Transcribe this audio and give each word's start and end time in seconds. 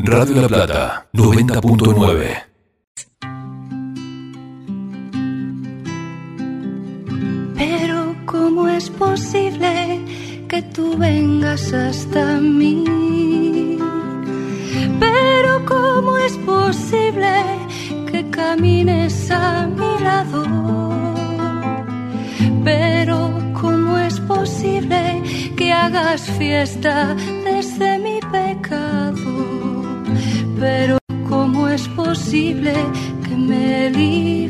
Radio 0.00 0.42
La 0.42 0.48
Plata, 0.48 1.08
90.9. 1.12 2.44
Pero 7.56 8.14
¿cómo 8.24 8.68
es 8.68 8.90
posible 8.90 10.04
que 10.48 10.62
tú 10.62 10.96
vengas 10.96 11.72
hasta 11.72 12.38
mí? 12.38 13.76
Pero 15.00 15.64
¿cómo 15.66 16.16
es 16.18 16.36
posible 16.38 17.32
que 18.12 18.30
camines 18.30 19.32
a 19.32 19.66
mi 19.66 20.04
lado? 20.04 20.44
Pero 22.62 23.36
¿cómo 23.60 23.98
es 23.98 24.20
posible 24.20 25.22
que 25.56 25.72
hagas 25.72 26.22
fiesta 26.38 27.16
Pero 30.58 30.98
¿cómo 31.28 31.68
es 31.68 31.86
posible 31.88 32.74
que 33.24 33.36
me 33.36 33.86
elijas 33.86 34.47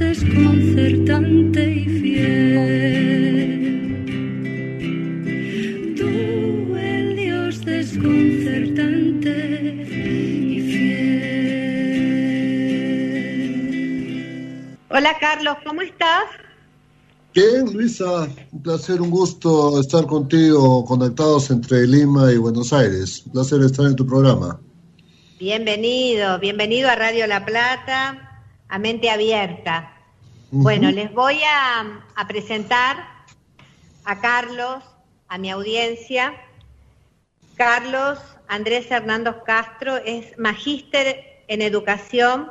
desconcertante 0.00 1.62
y 1.72 1.84
fiel. 2.00 3.54
Tú, 5.96 6.74
el 6.76 7.16
Dios 7.16 7.64
desconcertante 7.64 9.34
y 10.56 10.60
fiel. 10.72 11.20
Hola 14.88 15.16
Carlos, 15.20 15.56
¿cómo 15.66 15.82
estás? 15.82 16.24
Bien, 17.34 17.72
Luisa, 17.72 18.26
un 18.52 18.62
placer, 18.62 19.00
un 19.02 19.10
gusto 19.10 19.78
estar 19.80 20.06
contigo, 20.06 20.84
conectados 20.84 21.50
entre 21.50 21.86
Lima 21.86 22.32
y 22.32 22.38
Buenos 22.38 22.72
Aires. 22.72 23.22
Un 23.26 23.32
placer 23.32 23.60
estar 23.60 23.84
en 23.86 23.94
tu 23.94 24.06
programa. 24.06 24.58
Bienvenido, 25.38 26.38
bienvenido 26.38 26.88
a 26.88 26.96
Radio 26.96 27.26
La 27.26 27.44
Plata, 27.46 28.29
a 28.70 28.78
Mente 28.78 29.10
Abierta. 29.10 29.92
Bueno, 30.52 30.90
les 30.90 31.12
voy 31.12 31.40
a, 31.42 32.04
a 32.14 32.26
presentar 32.26 33.04
a 34.04 34.20
Carlos, 34.20 34.82
a 35.28 35.38
mi 35.38 35.50
audiencia. 35.50 36.34
Carlos 37.56 38.18
Andrés 38.48 38.90
Hernando 38.90 39.44
Castro 39.44 39.98
es 39.98 40.38
magíster 40.38 41.42
en 41.46 41.62
educación 41.62 42.50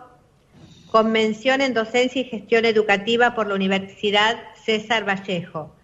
con 0.92 1.12
mención 1.12 1.62
en 1.62 1.74
docencia 1.74 2.22
y 2.22 2.26
gestión 2.26 2.66
educativa 2.66 3.36
por 3.36 3.48
la 3.48 3.56
Universidad 3.56 4.38
César 4.64 5.08
Vallejo. 5.08 5.76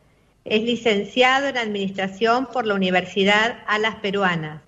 Es 0.45 0.63
licenciado 0.63 1.47
en 1.47 1.57
administración 1.57 2.47
por 2.47 2.65
la 2.65 2.75
Universidad 2.75 3.63
Alas 3.67 3.95
Peruanas. 3.95 4.61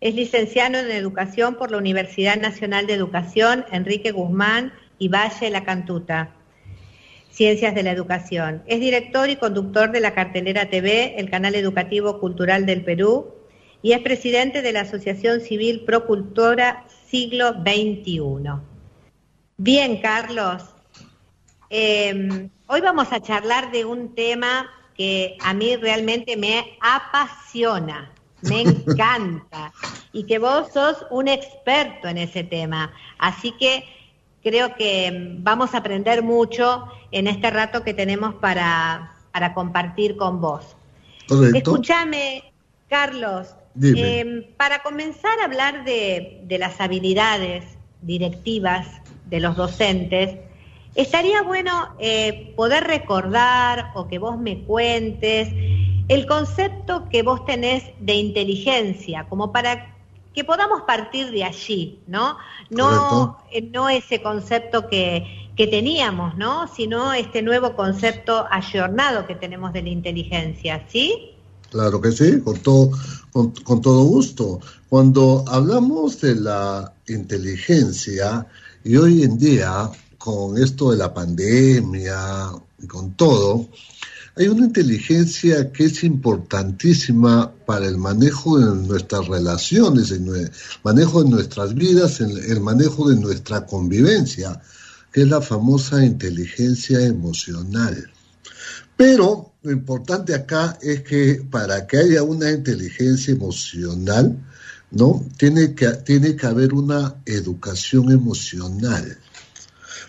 Es 0.00 0.14
licenciado 0.14 0.78
en 0.78 0.90
educación 0.90 1.56
por 1.56 1.70
la 1.70 1.78
Universidad 1.78 2.36
Nacional 2.36 2.86
de 2.86 2.94
Educación 2.94 3.64
Enrique 3.72 4.12
Guzmán 4.12 4.72
y 4.98 5.08
Valle 5.08 5.50
La 5.50 5.64
Cantuta. 5.64 6.34
Ciencias 7.30 7.74
de 7.74 7.82
la 7.84 7.92
Educación. 7.92 8.62
Es 8.66 8.80
director 8.80 9.30
y 9.30 9.36
conductor 9.36 9.92
de 9.92 10.00
la 10.00 10.12
cartelera 10.12 10.70
TV, 10.70 11.14
el 11.18 11.30
canal 11.30 11.54
educativo 11.54 12.18
cultural 12.18 12.66
del 12.66 12.84
Perú, 12.84 13.34
y 13.80 13.92
es 13.92 14.00
presidente 14.00 14.60
de 14.60 14.72
la 14.72 14.80
Asociación 14.80 15.40
Civil 15.40 15.84
Procultora 15.84 16.84
Siglo 17.06 17.52
XXI. 17.52 18.60
Bien, 19.56 20.00
Carlos. 20.00 20.64
Eh, 21.70 22.48
hoy 22.66 22.80
vamos 22.80 23.12
a 23.12 23.20
charlar 23.20 23.70
de 23.70 23.84
un 23.84 24.14
tema 24.14 24.68
que 24.96 25.36
a 25.40 25.54
mí 25.54 25.76
realmente 25.76 26.36
me 26.36 26.76
apasiona, 26.80 28.12
me 28.42 28.62
encanta, 28.62 29.72
y 30.12 30.24
que 30.24 30.38
vos 30.40 30.72
sos 30.72 31.06
un 31.10 31.28
experto 31.28 32.08
en 32.08 32.18
ese 32.18 32.42
tema. 32.42 32.92
Así 33.18 33.52
que 33.52 33.84
creo 34.42 34.74
que 34.76 35.36
vamos 35.38 35.74
a 35.74 35.78
aprender 35.78 36.22
mucho 36.22 36.84
en 37.10 37.26
este 37.26 37.50
rato 37.50 37.82
que 37.82 37.94
tenemos 37.94 38.34
para, 38.34 39.14
para 39.32 39.54
compartir 39.54 40.16
con 40.16 40.40
vos. 40.40 40.76
Escúchame, 41.54 42.52
Carlos, 42.88 43.54
eh, 43.82 44.54
para 44.56 44.82
comenzar 44.82 45.38
a 45.40 45.44
hablar 45.44 45.84
de, 45.84 46.40
de 46.44 46.58
las 46.58 46.80
habilidades 46.80 47.64
directivas 48.02 48.86
de 49.26 49.40
los 49.40 49.56
docentes, 49.56 50.38
estaría 50.94 51.42
bueno 51.42 51.94
eh, 51.98 52.54
poder 52.56 52.84
recordar 52.84 53.92
o 53.94 54.08
que 54.08 54.18
vos 54.18 54.38
me 54.38 54.64
cuentes 54.64 55.48
el 56.08 56.26
concepto 56.26 57.08
que 57.10 57.22
vos 57.22 57.44
tenés 57.44 57.84
de 58.00 58.14
inteligencia, 58.14 59.26
como 59.28 59.52
para 59.52 59.97
que 60.38 60.44
podamos 60.44 60.82
partir 60.82 61.32
de 61.32 61.42
allí, 61.42 61.98
¿no? 62.06 62.36
No, 62.70 63.38
eh, 63.50 63.60
no 63.60 63.88
ese 63.88 64.22
concepto 64.22 64.88
que, 64.88 65.50
que 65.56 65.66
teníamos, 65.66 66.36
¿no? 66.36 66.72
Sino 66.72 67.12
este 67.12 67.42
nuevo 67.42 67.74
concepto 67.74 68.46
ayornado 68.48 69.26
que 69.26 69.34
tenemos 69.34 69.72
de 69.72 69.82
la 69.82 69.88
inteligencia, 69.88 70.86
¿sí? 70.88 71.32
Claro 71.72 72.00
que 72.00 72.12
sí, 72.12 72.40
con 72.40 72.56
todo, 72.60 72.92
con, 73.32 73.50
con 73.50 73.80
todo 73.80 74.04
gusto. 74.04 74.60
Cuando 74.88 75.44
hablamos 75.48 76.20
de 76.20 76.36
la 76.36 76.92
inteligencia, 77.08 78.46
y 78.84 78.96
hoy 78.96 79.24
en 79.24 79.38
día, 79.38 79.90
con 80.18 80.56
esto 80.56 80.92
de 80.92 80.98
la 80.98 81.12
pandemia 81.12 82.52
y 82.80 82.86
con 82.86 83.14
todo, 83.14 83.66
hay 84.38 84.46
una 84.46 84.66
inteligencia 84.66 85.72
que 85.72 85.86
es 85.86 86.04
importantísima 86.04 87.52
para 87.66 87.86
el 87.86 87.98
manejo 87.98 88.58
de 88.58 88.86
nuestras 88.86 89.26
relaciones, 89.26 90.12
el 90.12 90.50
manejo 90.84 91.24
de 91.24 91.30
nuestras 91.30 91.74
vidas, 91.74 92.20
el, 92.20 92.38
el 92.38 92.60
manejo 92.60 93.10
de 93.10 93.16
nuestra 93.16 93.66
convivencia, 93.66 94.62
que 95.12 95.22
es 95.22 95.28
la 95.28 95.40
famosa 95.40 96.04
inteligencia 96.04 97.04
emocional. 97.04 98.10
Pero 98.96 99.54
lo 99.62 99.72
importante 99.72 100.34
acá 100.34 100.78
es 100.80 101.02
que 101.02 101.42
para 101.50 101.86
que 101.86 101.98
haya 101.98 102.22
una 102.22 102.50
inteligencia 102.50 103.32
emocional, 103.32 104.38
¿no? 104.92 105.26
Tiene 105.36 105.74
que, 105.74 105.88
tiene 106.04 106.36
que 106.36 106.46
haber 106.46 106.72
una 106.74 107.16
educación 107.26 108.12
emocional. 108.12 109.18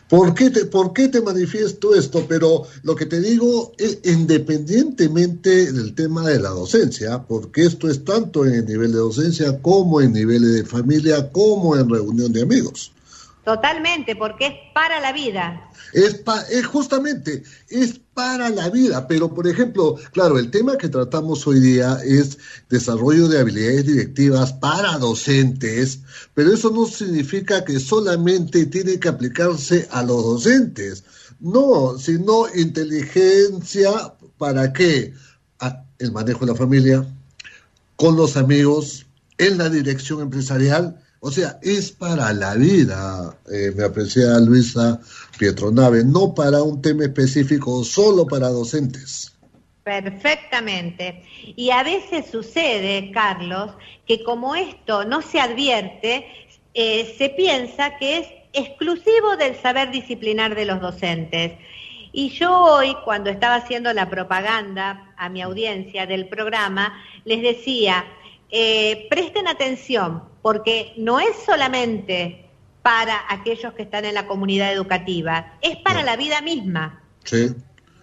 ¿Por 0.09 0.33
qué, 0.33 0.49
te, 0.49 0.65
¿Por 0.65 0.91
qué 0.91 1.07
te 1.07 1.21
manifiesto 1.21 1.93
esto? 1.93 2.25
Pero 2.27 2.63
lo 2.81 2.95
que 2.95 3.05
te 3.05 3.21
digo 3.21 3.73
es 3.77 3.99
independientemente 4.03 5.71
del 5.71 5.93
tema 5.93 6.27
de 6.27 6.39
la 6.39 6.49
docencia, 6.49 7.21
porque 7.21 7.65
esto 7.65 7.87
es 7.87 8.03
tanto 8.03 8.43
en 8.43 8.55
el 8.55 8.65
nivel 8.65 8.91
de 8.91 8.97
docencia 8.97 9.61
como 9.61 10.01
en 10.01 10.13
nivel 10.13 10.51
de 10.51 10.65
familia, 10.65 11.31
como 11.31 11.75
en 11.75 11.87
reunión 11.87 12.33
de 12.33 12.41
amigos. 12.41 12.91
Totalmente, 13.49 14.15
porque 14.15 14.45
es 14.45 14.53
para 14.75 14.99
la 14.99 15.11
vida. 15.11 15.71
Es, 15.91 16.23
justamente, 16.67 17.41
es 17.67 17.99
para 18.13 18.51
la 18.51 18.69
vida, 18.69 19.07
pero 19.07 19.33
por 19.33 19.47
ejemplo, 19.47 19.95
claro, 20.11 20.37
el 20.37 20.51
tema 20.51 20.77
que 20.77 20.87
tratamos 20.87 21.47
hoy 21.47 21.59
día 21.59 21.97
es 22.05 22.37
desarrollo 22.69 23.27
de 23.27 23.39
habilidades 23.39 23.87
directivas 23.87 24.53
para 24.53 24.99
docentes, 24.99 26.01
pero 26.35 26.53
eso 26.53 26.69
no 26.69 26.85
significa 26.85 27.65
que 27.65 27.79
solamente 27.79 28.67
tiene 28.67 28.99
que 28.99 29.09
aplicarse 29.09 29.87
a 29.89 30.03
los 30.03 30.23
docentes, 30.23 31.03
no, 31.39 31.97
sino 31.97 32.45
inteligencia 32.53 34.13
para 34.37 34.71
qué? 34.73 35.15
el 35.97 36.11
manejo 36.11 36.45
de 36.45 36.51
la 36.51 36.55
familia, 36.55 37.03
con 37.95 38.15
los 38.15 38.37
amigos, 38.37 39.07
en 39.39 39.57
la 39.57 39.69
dirección 39.69 40.21
empresarial, 40.21 41.01
o 41.21 41.31
sea, 41.31 41.59
es 41.61 41.91
para 41.91 42.31
la 42.33 42.55
vida, 42.55 43.37
eh, 43.51 43.71
me 43.75 43.83
aprecia 43.83 44.39
Luisa 44.39 44.99
Pietronave, 45.37 46.03
no 46.05 46.33
para 46.33 46.63
un 46.63 46.81
tema 46.81 47.03
específico, 47.03 47.83
solo 47.83 48.25
para 48.25 48.47
docentes. 48.49 49.35
Perfectamente. 49.83 51.23
Y 51.55 51.71
a 51.71 51.83
veces 51.83 52.27
sucede, 52.31 53.11
Carlos, 53.11 53.71
que 54.07 54.23
como 54.23 54.55
esto 54.55 55.03
no 55.03 55.21
se 55.21 55.39
advierte, 55.39 56.25
eh, 56.73 57.15
se 57.17 57.29
piensa 57.29 57.97
que 57.97 58.19
es 58.19 58.27
exclusivo 58.53 59.35
del 59.37 59.55
saber 59.55 59.91
disciplinar 59.91 60.55
de 60.55 60.65
los 60.65 60.79
docentes. 60.79 61.53
Y 62.11 62.29
yo 62.29 62.57
hoy, 62.59 62.95
cuando 63.03 63.29
estaba 63.29 63.55
haciendo 63.55 63.93
la 63.93 64.09
propaganda 64.09 65.13
a 65.17 65.29
mi 65.29 65.41
audiencia 65.41 66.05
del 66.05 66.27
programa, 66.27 67.03
les 67.25 67.41
decía, 67.41 68.05
eh, 68.51 69.07
presten 69.09 69.47
atención, 69.47 70.23
porque 70.41 70.93
no 70.97 71.19
es 71.19 71.35
solamente 71.45 72.45
para 72.81 73.21
aquellos 73.29 73.73
que 73.73 73.83
están 73.83 74.05
en 74.05 74.15
la 74.15 74.27
comunidad 74.27 74.71
educativa, 74.71 75.57
es 75.61 75.77
para 75.77 76.03
la 76.03 76.15
vida 76.15 76.41
misma. 76.41 77.03
Sí. 77.23 77.53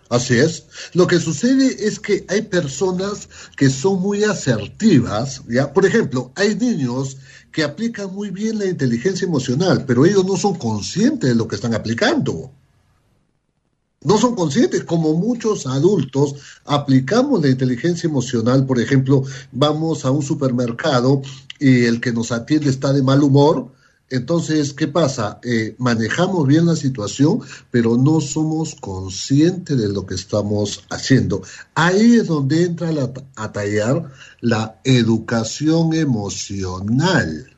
Así 0.09 0.39
es. 0.39 0.67
Lo 0.93 1.07
que 1.07 1.19
sucede 1.19 1.87
es 1.87 1.99
que 1.99 2.25
hay 2.29 2.43
personas 2.43 3.29
que 3.57 3.69
son 3.71 4.01
muy 4.01 4.23
asertivas, 4.23 5.43
¿ya? 5.49 5.73
Por 5.73 5.85
ejemplo, 5.85 6.31
hay 6.37 6.55
niños 6.55 7.17
que 7.51 7.65
aplican 7.65 8.15
muy 8.15 8.31
bien 8.31 8.59
la 8.59 8.67
inteligencia 8.67 9.27
emocional, 9.27 9.85
pero 9.87 10.07
ellos 10.07 10.25
no 10.25 10.37
son 10.37 10.55
conscientes 10.57 11.31
de 11.31 11.35
lo 11.35 11.49
que 11.49 11.57
están 11.57 11.75
aplicando. 11.75 12.53
No 14.03 14.19
son 14.19 14.35
conscientes, 14.35 14.85
como 14.85 15.15
muchos 15.15 15.67
adultos 15.67 16.35
aplicamos 16.65 17.43
la 17.43 17.49
inteligencia 17.49 18.09
emocional, 18.09 18.67
por 18.67 18.79
ejemplo, 18.79 19.23
vamos 19.53 20.05
a 20.05 20.11
un 20.11 20.23
supermercado 20.23 21.23
y 21.59 21.85
el 21.85 22.01
que 22.01 22.13
nos 22.13 22.31
atiende 22.31 22.71
está 22.71 22.93
de 22.93 23.03
mal 23.03 23.23
humor, 23.23 23.73
entonces, 24.09 24.73
¿qué 24.73 24.87
pasa? 24.87 25.41
Eh, 25.43 25.75
manejamos 25.79 26.47
bien 26.47 26.67
la 26.67 26.77
situación, 26.77 27.41
pero 27.73 27.97
no 27.97 28.21
somos 28.21 28.77
conscientes 28.77 29.77
de 29.77 29.89
lo 29.89 30.07
que 30.07 30.15
estamos 30.15 30.85
haciendo. 30.91 31.43
Ahí 31.75 32.15
es 32.15 32.29
donde 32.29 32.65
entra 32.65 32.91
a 33.35 33.53
tallar 33.53 34.13
la 34.41 34.81
educación 34.85 35.93
emocional. 35.95 37.51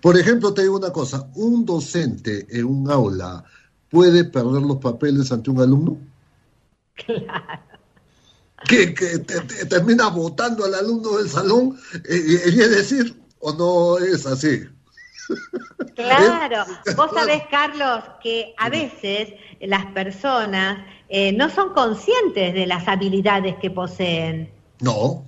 Por 0.00 0.16
ejemplo, 0.16 0.54
te 0.54 0.62
digo 0.62 0.76
una 0.76 0.92
cosa, 0.92 1.28
un 1.34 1.64
docente 1.64 2.46
en 2.50 2.66
un 2.66 2.88
aula 2.88 3.44
puede 3.96 4.24
perder 4.24 4.60
los 4.60 4.76
papeles 4.76 5.32
ante 5.32 5.50
un 5.50 5.58
alumno. 5.58 5.96
Claro. 6.92 7.62
Que, 8.68 8.88
termina 9.70 10.08
votando 10.08 10.66
al 10.66 10.74
alumno 10.74 11.16
del 11.16 11.30
salón, 11.30 11.78
eh, 11.94 12.40
es 12.44 12.70
decir, 12.70 13.18
o 13.40 13.54
no 13.54 13.96
es 13.96 14.26
así. 14.26 14.64
Claro, 15.94 16.64
vos 16.96 17.10
sabés, 17.14 17.44
Carlos, 17.50 18.04
que 18.22 18.54
a 18.58 18.68
veces 18.68 19.32
las 19.60 19.86
personas 19.86 20.84
eh, 21.08 21.32
no 21.32 21.48
son 21.48 21.72
conscientes 21.72 22.52
de 22.52 22.66
las 22.66 22.86
habilidades 22.88 23.56
que 23.62 23.70
poseen. 23.70 24.52
No, 24.80 25.26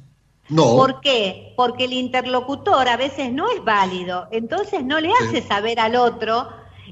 no. 0.51 0.77
¿Por 0.77 1.01
qué? 1.01 1.55
Porque 1.57 1.85
el 1.85 1.95
interlocutor 1.95 2.87
a 2.87 2.99
veces 2.99 3.33
no 3.33 3.51
es 3.51 3.65
válido, 3.65 4.29
entonces 4.31 4.85
no 4.85 5.01
le 5.01 5.11
hace 5.23 5.41
saber 5.41 5.81
al 5.81 5.97
otro 5.97 6.49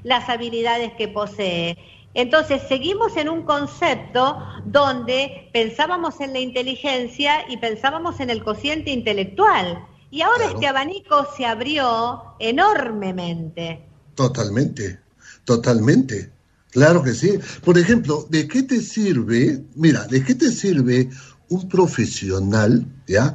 las 0.07 0.29
habilidades 0.29 0.93
que 0.93 1.09
posee. 1.09 1.77
Entonces 2.15 2.63
seguimos 2.69 3.17
en 3.17 3.29
un 3.29 3.43
concepto 3.43 4.39
donde 4.65 5.51
pensábamos 5.53 6.21
en 6.21 6.33
la 6.33 6.39
inteligencia 6.39 7.51
y 7.51 7.57
pensábamos 7.57 8.21
en 8.21 8.31
el 8.31 8.43
cociente 8.45 8.93
intelectual. 8.93 9.85
Y 10.13 10.23
ahora 10.23 10.47
este 10.47 10.69
abanico 10.69 11.27
se 11.37 11.45
abrió 11.45 12.23
enormemente. 12.39 13.85
Totalmente, 14.15 15.01
totalmente. 15.45 16.31
Claro 16.71 17.03
que 17.03 17.13
sí. 17.13 17.41
Por 17.65 17.77
ejemplo, 17.77 18.27
¿de 18.31 18.47
qué 18.47 18.63
te 18.63 18.81
sirve, 18.81 19.65
mira, 19.75 20.07
de 20.07 20.23
qué 20.23 20.37
te 20.37 20.53
sirve 20.53 21.11
un 21.49 21.69
profesional, 21.69 22.87
ya, 23.09 23.35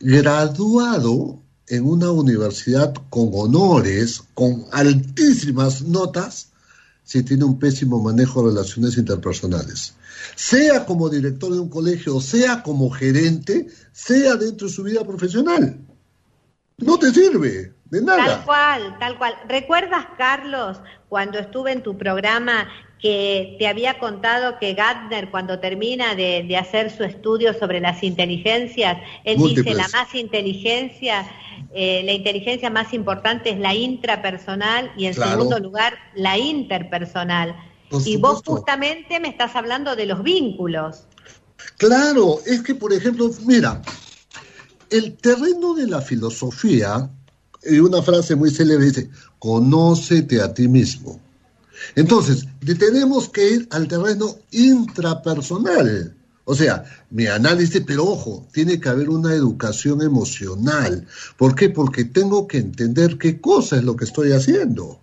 graduado 0.00 1.42
en 1.68 1.86
una 1.86 2.10
universidad 2.10 2.94
con 3.10 3.30
honores, 3.32 4.22
con 4.34 4.66
altísimas 4.72 5.82
notas, 5.82 6.52
si 7.02 7.22
tiene 7.22 7.44
un 7.44 7.58
pésimo 7.58 8.02
manejo 8.02 8.42
de 8.42 8.54
relaciones 8.54 8.98
interpersonales? 8.98 9.94
Sea 10.34 10.84
como 10.84 11.08
director 11.08 11.52
de 11.52 11.60
un 11.60 11.68
colegio, 11.68 12.20
sea 12.20 12.62
como 12.62 12.90
gerente, 12.90 13.68
sea 13.92 14.36
dentro 14.36 14.66
de 14.68 14.72
su 14.72 14.82
vida 14.82 15.04
profesional. 15.04 15.78
No 16.78 16.98
te 16.98 17.12
sirve 17.12 17.72
de 17.86 18.02
nada. 18.02 18.26
Tal 18.26 18.44
cual, 18.44 18.98
tal 18.98 19.18
cual. 19.18 19.34
¿Recuerdas, 19.48 20.06
Carlos, 20.18 20.78
cuando 21.08 21.38
estuve 21.38 21.72
en 21.72 21.82
tu 21.82 21.96
programa 21.96 22.66
que 23.06 23.54
te 23.60 23.68
había 23.68 24.00
contado 24.00 24.58
que 24.58 24.74
Gardner, 24.74 25.30
cuando 25.30 25.60
termina 25.60 26.16
de, 26.16 26.56
hacer 26.56 26.90
su 26.90 27.04
estudio 27.04 27.54
sobre 27.54 27.78
las 27.78 28.02
inteligencias, 28.02 28.98
él 29.22 29.38
dice 29.38 29.74
la 29.74 29.86
más 29.90 30.12
inteligencia, 30.12 31.24
eh, 31.72 32.02
la 32.04 32.12
inteligencia 32.12 32.68
más 32.68 32.92
importante 32.92 33.50
es 33.50 33.60
la 33.60 33.76
intrapersonal 33.76 34.90
y 34.96 35.06
en 35.06 35.14
segundo 35.14 35.60
lugar 35.60 35.94
la 36.16 36.36
interpersonal. 36.36 37.54
y 38.04 38.16
vos 38.16 38.42
justamente 38.44 39.20
me 39.20 39.28
estás 39.28 39.54
hablando 39.54 39.94
de 39.94 40.06
los 40.06 40.24
vínculos. 40.24 41.04
Claro, 41.76 42.40
es 42.44 42.60
que 42.62 42.74
por 42.74 42.92
ejemplo, 42.92 43.30
mira, 43.46 43.82
el 44.90 45.16
terreno 45.16 45.74
de 45.74 45.86
la 45.86 46.00
filosofía, 46.00 47.08
y 47.62 47.78
una 47.78 48.02
frase 48.02 48.34
muy 48.34 48.50
célebre 48.50 48.86
dice, 48.86 49.10
conócete 49.38 50.42
a 50.42 50.52
ti 50.52 50.66
mismo. 50.66 51.20
Entonces, 51.94 52.46
tenemos 52.78 53.28
que 53.28 53.50
ir 53.50 53.68
al 53.70 53.88
terreno 53.88 54.36
intrapersonal. 54.50 56.14
O 56.44 56.54
sea, 56.54 56.84
mi 57.10 57.26
análisis, 57.26 57.82
pero 57.86 58.04
ojo, 58.04 58.46
tiene 58.52 58.80
que 58.80 58.88
haber 58.88 59.08
una 59.10 59.34
educación 59.34 60.00
emocional. 60.00 61.06
¿Por 61.36 61.54
qué? 61.54 61.70
Porque 61.70 62.04
tengo 62.04 62.46
que 62.46 62.58
entender 62.58 63.18
qué 63.18 63.40
cosa 63.40 63.76
es 63.76 63.84
lo 63.84 63.96
que 63.96 64.04
estoy 64.04 64.32
haciendo. 64.32 65.00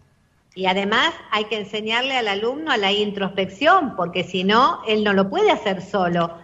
Y 0.56 0.68
además 0.68 1.14
hay 1.32 1.46
que 1.46 1.60
enseñarle 1.60 2.16
al 2.16 2.28
alumno 2.28 2.72
a 2.72 2.78
la 2.78 2.92
introspección, 2.92 3.96
porque 3.96 4.24
si 4.24 4.44
no, 4.44 4.82
él 4.88 5.04
no 5.04 5.14
lo 5.14 5.30
puede 5.30 5.52
hacer 5.52 5.82
solo. 5.82 6.38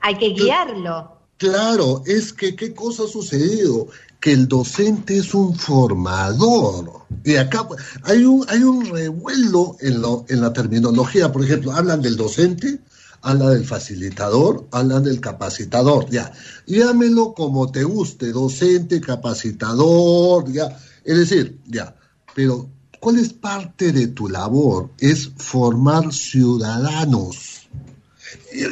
Hay 0.00 0.16
que 0.16 0.28
guiarlo. 0.30 1.15
Claro, 1.38 2.02
es 2.06 2.32
que 2.32 2.56
qué 2.56 2.72
cosa 2.72 3.04
ha 3.04 3.08
sucedido, 3.08 3.88
que 4.20 4.32
el 4.32 4.48
docente 4.48 5.18
es 5.18 5.34
un 5.34 5.54
formador. 5.54 7.02
Y 7.24 7.36
acá 7.36 7.68
hay 8.04 8.24
un, 8.24 8.44
hay 8.48 8.62
un 8.62 8.86
revuelo 8.86 9.76
en, 9.80 10.00
lo, 10.00 10.24
en 10.28 10.40
la 10.40 10.52
terminología, 10.54 11.32
por 11.32 11.44
ejemplo, 11.44 11.72
hablan 11.72 12.00
del 12.00 12.16
docente, 12.16 12.80
hablan 13.20 13.52
del 13.52 13.66
facilitador, 13.66 14.66
hablan 14.70 15.04
del 15.04 15.20
capacitador, 15.20 16.08
ya. 16.08 16.32
Llámelo 16.66 17.34
como 17.34 17.70
te 17.70 17.84
guste, 17.84 18.32
docente, 18.32 19.02
capacitador, 19.02 20.50
ya. 20.50 20.74
Es 21.04 21.18
decir, 21.18 21.60
ya. 21.66 21.94
Pero, 22.34 22.70
¿cuál 22.98 23.18
es 23.18 23.34
parte 23.34 23.92
de 23.92 24.08
tu 24.08 24.28
labor? 24.28 24.88
Es 24.98 25.30
formar 25.36 26.14
ciudadanos. 26.14 27.68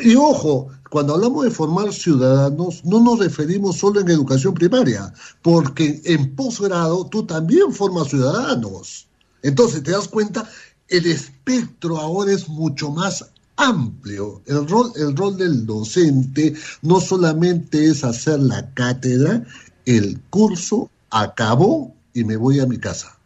y 0.03 0.15
ojo, 0.17 0.71
cuando 0.95 1.15
hablamos 1.15 1.43
de 1.43 1.51
formar 1.51 1.93
ciudadanos, 1.93 2.85
no 2.85 3.01
nos 3.01 3.19
referimos 3.19 3.79
solo 3.79 3.99
en 3.99 4.11
educación 4.11 4.55
primaria, 4.55 5.13
porque 5.43 6.01
en 6.05 6.37
posgrado 6.37 7.05
tú 7.07 7.27
también 7.27 7.73
formas 7.73 8.11
ciudadanos. 8.11 9.09
Entonces, 9.43 9.83
te 9.83 9.91
das 9.91 10.07
cuenta, 10.07 10.49
el 10.87 11.07
espectro 11.07 11.99
ahora 11.99 12.31
es 12.31 12.49
mucho 12.49 12.93
más 12.93 13.29
amplio. 13.57 14.41
El 14.47 14.69
rol, 14.69 14.93
el 14.95 15.17
rol 15.17 15.37
del 15.37 15.67
docente 15.67 16.55
no 16.83 17.01
solamente 17.01 17.87
es 17.87 18.05
hacer 18.05 18.39
la 18.39 18.73
cátedra, 18.75 19.45
el 19.87 20.21
curso 20.31 20.89
acabó 21.11 21.93
y 22.13 22.23
me 22.23 22.37
voy 22.37 22.61
a 22.61 22.67
mi 22.67 22.79
casa. 22.79 23.19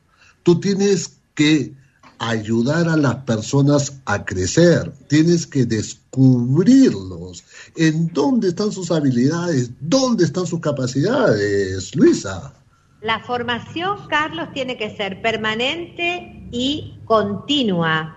Tú 0.42 0.58
tienes 0.58 1.18
que 1.34 1.74
ayudar 2.18 2.88
a 2.88 2.96
las 2.96 3.16
personas 3.24 4.00
a 4.04 4.24
crecer, 4.24 4.92
tienes 5.08 5.46
que 5.46 5.64
descubrirlos, 5.64 7.44
en 7.76 8.08
dónde 8.12 8.48
están 8.48 8.72
sus 8.72 8.90
habilidades, 8.90 9.70
dónde 9.80 10.24
están 10.24 10.46
sus 10.46 10.60
capacidades, 10.60 11.94
Luisa. 11.94 12.54
La 13.00 13.20
formación, 13.20 14.08
Carlos, 14.08 14.48
tiene 14.52 14.76
que 14.76 14.96
ser 14.96 15.22
permanente 15.22 16.48
y 16.50 16.98
continua. 17.04 18.14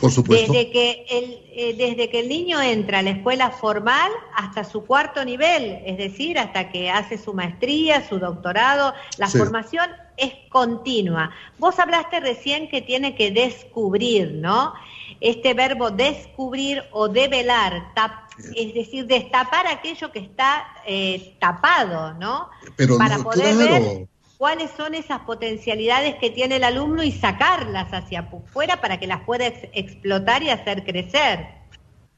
Por 0.00 0.12
supuesto. 0.12 0.52
Desde 0.52 0.70
que, 0.70 1.06
el, 1.08 1.24
eh, 1.52 1.74
desde 1.76 2.10
que 2.10 2.20
el 2.20 2.28
niño 2.28 2.60
entra 2.60 2.98
a 2.98 3.02
la 3.02 3.10
escuela 3.10 3.50
formal 3.50 4.10
hasta 4.36 4.62
su 4.62 4.84
cuarto 4.84 5.24
nivel, 5.24 5.80
es 5.86 5.96
decir, 5.96 6.38
hasta 6.38 6.70
que 6.70 6.90
hace 6.90 7.16
su 7.16 7.32
maestría, 7.32 8.06
su 8.06 8.18
doctorado, 8.18 8.92
la 9.16 9.26
Sí. 9.28 9.38
formación 9.38 9.86
es 10.16 10.32
continua. 10.50 11.30
Vos 11.58 11.78
hablaste 11.78 12.20
recién 12.20 12.68
que 12.68 12.82
tiene 12.82 13.14
que 13.14 13.30
descubrir, 13.30 14.32
¿no? 14.32 14.74
Este 15.20 15.54
verbo 15.54 15.90
descubrir 15.90 16.82
o 16.92 17.08
develar, 17.08 17.92
tap- 17.94 18.28
es 18.52 18.74
decir, 18.74 19.06
destapar 19.06 19.66
aquello 19.66 20.10
que 20.12 20.18
está 20.20 20.66
eh, 20.86 21.36
tapado, 21.40 22.14
¿no? 22.14 22.48
Pero 22.76 22.96
Para 22.98 23.18
no, 23.18 23.24
poder 23.24 23.54
claro. 23.54 23.56
ver 23.56 24.08
cuáles 24.38 24.70
son 24.76 24.94
esas 24.94 25.20
potencialidades 25.20 26.16
que 26.16 26.30
tiene 26.30 26.56
el 26.56 26.64
alumno 26.64 27.02
y 27.02 27.12
sacarlas 27.12 27.92
hacia 27.92 28.20
afuera 28.20 28.80
para 28.80 28.98
que 28.98 29.06
las 29.06 29.22
pueda 29.22 29.46
ex- 29.46 29.68
explotar 29.72 30.42
y 30.42 30.50
hacer 30.50 30.84
crecer. 30.84 31.55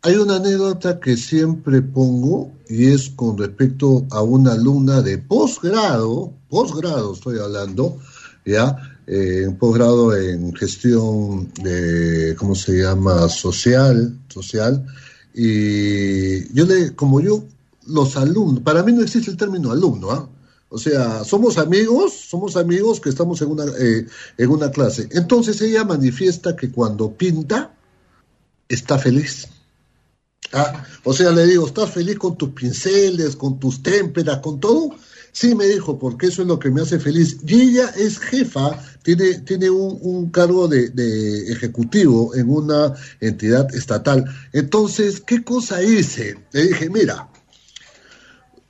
Hay 0.08 0.16
una 0.16 0.36
anécdota 0.36 1.00
que 1.00 1.18
siempre 1.18 1.82
pongo 1.82 2.50
y 2.66 2.86
es 2.92 3.10
con 3.10 3.36
respecto 3.36 4.06
a 4.10 4.22
una 4.22 4.52
alumna 4.52 5.02
de 5.02 5.18
posgrado, 5.18 6.32
posgrado 6.48 7.12
estoy 7.12 7.38
hablando, 7.38 7.98
ya, 8.46 8.74
eh, 9.06 9.54
posgrado 9.60 10.16
en 10.16 10.54
gestión 10.54 11.52
de, 11.62 12.34
¿cómo 12.38 12.54
se 12.54 12.80
llama? 12.80 13.28
Social, 13.28 14.18
social. 14.28 14.86
Y 15.34 16.54
yo 16.54 16.64
le, 16.64 16.94
como 16.96 17.20
yo, 17.20 17.44
los 17.86 18.16
alumnos, 18.16 18.62
para 18.62 18.82
mí 18.82 18.92
no 18.92 19.02
existe 19.02 19.30
el 19.30 19.36
término 19.36 19.72
alumno, 19.72 20.10
¿ah? 20.10 20.26
O 20.70 20.78
sea, 20.78 21.22
somos 21.22 21.58
amigos, 21.58 22.14
somos 22.14 22.56
amigos 22.56 22.98
que 22.98 23.10
estamos 23.10 23.42
en 23.42 23.50
una, 23.50 23.64
eh, 23.78 24.06
en 24.38 24.48
una 24.48 24.70
clase. 24.70 25.06
Entonces 25.12 25.60
ella 25.60 25.84
manifiesta 25.84 26.56
que 26.56 26.70
cuando 26.70 27.12
pinta, 27.12 27.74
está 28.70 28.96
feliz. 28.96 29.48
Ah, 30.52 30.84
o 31.04 31.12
sea, 31.12 31.30
le 31.30 31.46
digo, 31.46 31.66
¿estás 31.66 31.90
feliz 31.90 32.18
con 32.18 32.36
tus 32.36 32.50
pinceles, 32.50 33.36
con 33.36 33.58
tus 33.58 33.82
témperas, 33.82 34.38
con 34.38 34.58
todo? 34.58 34.90
Sí, 35.32 35.54
me 35.54 35.66
dijo, 35.66 35.98
porque 35.98 36.28
eso 36.28 36.42
es 36.42 36.48
lo 36.48 36.58
que 36.58 36.70
me 36.70 36.80
hace 36.80 36.98
feliz. 36.98 37.38
Y 37.46 37.60
ella 37.60 37.90
es 37.96 38.18
jefa, 38.18 38.82
tiene, 39.02 39.34
tiene 39.40 39.70
un, 39.70 40.30
cargo 40.30 40.66
de, 40.66 40.88
de 40.88 41.52
ejecutivo 41.52 42.34
en 42.34 42.50
una 42.50 42.94
entidad 43.20 43.72
estatal. 43.74 44.24
Entonces, 44.52 45.20
¿qué 45.20 45.44
cosa 45.44 45.82
hice? 45.82 46.38
Le 46.52 46.68
dije, 46.68 46.88
mira, 46.88 47.28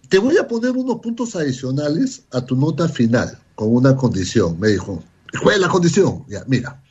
te 0.09 0.19
voy 0.19 0.37
a 0.37 0.49
poner 0.49 0.73
unos 0.73 1.01
puntos 1.01 1.37
adicionales 1.37 2.23
a 2.33 2.45
tu 2.45 2.57
nota 2.57 2.89
final, 2.89 3.39
con 3.55 3.75
una 3.75 3.95
condición. 3.95 4.59
Me 4.59 4.69
dijo, 4.69 5.03
¿cuál 5.43 5.57
es 5.57 5.61
la 5.61 5.69
condición? 5.69 6.25
Ya, 6.29 6.45
mira, 6.47 6.83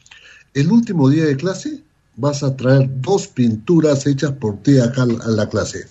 el 0.53 0.71
último 0.71 1.09
día 1.09 1.25
de 1.25 1.35
clase 1.35 1.83
vas 2.17 2.43
a 2.43 2.55
traer 2.55 2.89
dos 2.99 3.27
pinturas 3.27 4.05
hechas 4.05 4.33
por 4.33 4.61
ti 4.61 4.79
acá 4.79 5.03
a 5.03 5.29
la 5.29 5.47
clase. 5.47 5.87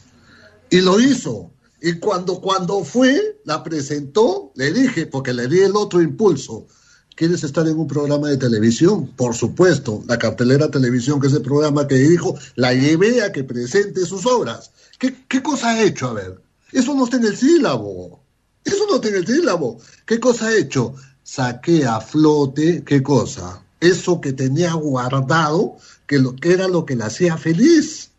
Y 0.68 0.80
lo 0.80 1.00
hizo. 1.00 1.50
Y 1.80 1.94
cuando, 1.94 2.40
cuando 2.40 2.84
fue, 2.84 3.40
la 3.44 3.62
presentó, 3.62 4.50
le 4.56 4.72
dije, 4.72 5.06
porque 5.06 5.32
le 5.32 5.46
di 5.46 5.60
el 5.60 5.76
otro 5.76 6.02
impulso. 6.02 6.66
¿Quieres 7.14 7.44
estar 7.44 7.66
en 7.66 7.78
un 7.78 7.86
programa 7.86 8.28
de 8.28 8.36
televisión? 8.36 9.06
Por 9.16 9.34
supuesto, 9.34 10.02
la 10.06 10.18
cartelera 10.18 10.70
televisión, 10.70 11.20
que 11.20 11.28
es 11.28 11.32
el 11.32 11.42
programa 11.42 11.86
que 11.86 11.94
dijo, 11.94 12.36
la 12.56 12.74
llevé 12.74 13.22
a 13.22 13.32
que 13.32 13.44
presente 13.44 14.04
sus 14.04 14.26
obras. 14.26 14.72
¿Qué, 14.98 15.24
qué 15.28 15.42
cosa 15.42 15.70
ha 15.70 15.82
hecho? 15.82 16.08
A 16.08 16.12
ver, 16.12 16.42
eso 16.72 16.94
no 16.94 17.04
está 17.04 17.16
en 17.16 17.24
el 17.24 17.36
sílabo. 17.36 18.20
Eso 18.64 18.84
no 18.90 18.96
está 18.96 19.08
en 19.08 19.14
el 19.14 19.26
sílabo. 19.26 19.78
¿Qué 20.04 20.18
cosa 20.18 20.48
ha 20.48 20.56
hecho? 20.56 20.94
Saqué 21.22 21.86
a 21.86 22.00
flote, 22.00 22.82
¿qué 22.84 23.02
cosa? 23.02 23.62
Eso 23.80 24.20
que 24.20 24.32
tenía 24.32 24.74
guardado, 24.74 25.76
que, 26.06 26.18
lo, 26.18 26.34
que 26.36 26.52
era 26.52 26.68
lo 26.68 26.84
que 26.84 26.96
la 26.96 27.06
hacía 27.06 27.36
feliz. 27.36 28.10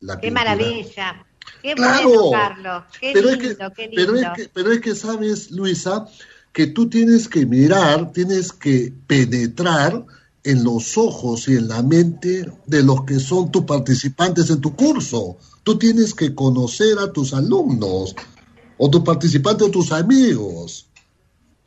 La 0.00 0.16
Qué 0.20 0.28
pintura. 0.28 0.44
maravilla. 0.44 1.26
Qué 1.62 1.74
Claro. 1.74 2.08
bueno, 2.08 2.30
Carlos. 2.32 2.82
Qué 3.00 3.10
pero 3.14 3.30
lindo, 3.30 3.44
es 3.48 3.56
que, 3.56 3.72
qué 3.74 3.88
lindo. 3.88 3.96
pero 3.96 4.16
es 4.16 4.28
que, 4.36 4.50
pero 4.52 4.72
es 4.72 4.80
que 4.80 4.94
sabes, 4.94 5.50
Luisa, 5.50 6.06
que 6.52 6.66
tú 6.68 6.88
tienes 6.88 7.28
que 7.28 7.46
mirar, 7.46 8.12
tienes 8.12 8.52
que 8.52 8.92
penetrar 9.06 10.04
en 10.44 10.64
los 10.64 10.98
ojos 10.98 11.48
y 11.48 11.54
en 11.56 11.68
la 11.68 11.82
mente 11.82 12.52
de 12.66 12.82
los 12.82 13.04
que 13.04 13.20
son 13.20 13.50
tus 13.52 13.64
participantes 13.64 14.50
en 14.50 14.60
tu 14.60 14.74
curso. 14.74 15.36
Tú 15.62 15.78
tienes 15.78 16.14
que 16.14 16.34
conocer 16.34 16.98
a 16.98 17.12
tus 17.12 17.32
alumnos, 17.32 18.14
o 18.78 18.90
tus 18.90 19.02
participantes 19.02 19.68
o 19.68 19.70
tus 19.70 19.92
amigos. 19.92 20.86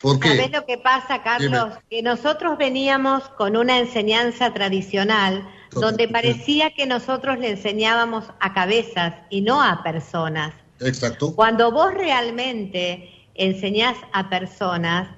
¿Por 0.01 0.19
qué? 0.19 0.29
¿Sabés 0.29 0.51
lo 0.51 0.65
que 0.65 0.77
pasa, 0.77 1.23
Carlos? 1.23 1.73
Que 1.89 2.01
nosotros 2.01 2.57
veníamos 2.57 3.23
con 3.29 3.55
una 3.55 3.79
enseñanza 3.79 4.53
tradicional 4.53 5.47
donde 5.71 6.07
parecía 6.07 6.71
que 6.71 6.85
nosotros 6.85 7.39
le 7.39 7.51
enseñábamos 7.51 8.25
a 8.39 8.53
cabezas 8.53 9.13
y 9.29 9.41
no 9.41 9.61
a 9.61 9.83
personas. 9.83 10.53
Exacto. 10.79 11.35
Cuando 11.35 11.71
vos 11.71 11.93
realmente 11.93 13.09
enseñás 13.35 13.97
a 14.13 14.29
personas, 14.29 15.09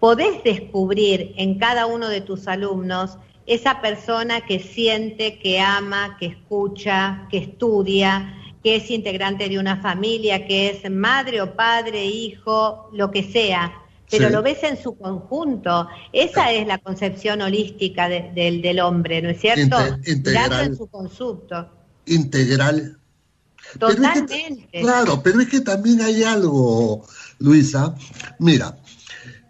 podés 0.00 0.42
descubrir 0.42 1.32
en 1.36 1.58
cada 1.58 1.86
uno 1.86 2.08
de 2.08 2.20
tus 2.20 2.48
alumnos 2.48 3.18
esa 3.46 3.80
persona 3.80 4.40
que 4.42 4.60
siente, 4.60 5.38
que 5.38 5.60
ama, 5.60 6.16
que 6.18 6.26
escucha, 6.26 7.26
que 7.30 7.38
estudia, 7.38 8.38
que 8.62 8.76
es 8.76 8.90
integrante 8.90 9.48
de 9.48 9.58
una 9.58 9.76
familia, 9.78 10.46
que 10.46 10.70
es 10.70 10.90
madre 10.90 11.40
o 11.40 11.56
padre, 11.56 12.04
hijo, 12.04 12.88
lo 12.92 13.10
que 13.10 13.24
sea, 13.24 13.81
pero 14.12 14.26
Sí. 14.28 14.32
lo 14.32 14.42
ves 14.42 14.62
en 14.62 14.80
su 14.80 14.96
conjunto. 14.96 15.88
Esa 16.12 16.52
es 16.52 16.66
la 16.66 16.78
concepción 16.78 17.40
holística 17.40 18.08
de- 18.08 18.30
del, 18.34 18.62
del 18.62 18.78
hombre, 18.80 19.20
¿no 19.22 19.30
es 19.30 19.40
cierto? 19.40 19.76
Inte- 19.80 20.10
integral. 20.12 20.50
Mirarlo 20.50 20.62
en 20.62 20.76
su. 20.76 21.66
Integral. 22.06 22.98
Pero 23.74 23.88
es 23.88 23.94
que- 23.96 24.02
Totalmente. 24.02 24.80
claro, 24.80 25.22
pero 25.22 25.40
es 25.40 25.48
que 25.48 25.60
también 25.60 26.00
hay 26.02 26.22
algo, 26.22 27.06
Luisa. 27.38 27.94
Mira, 28.38 28.76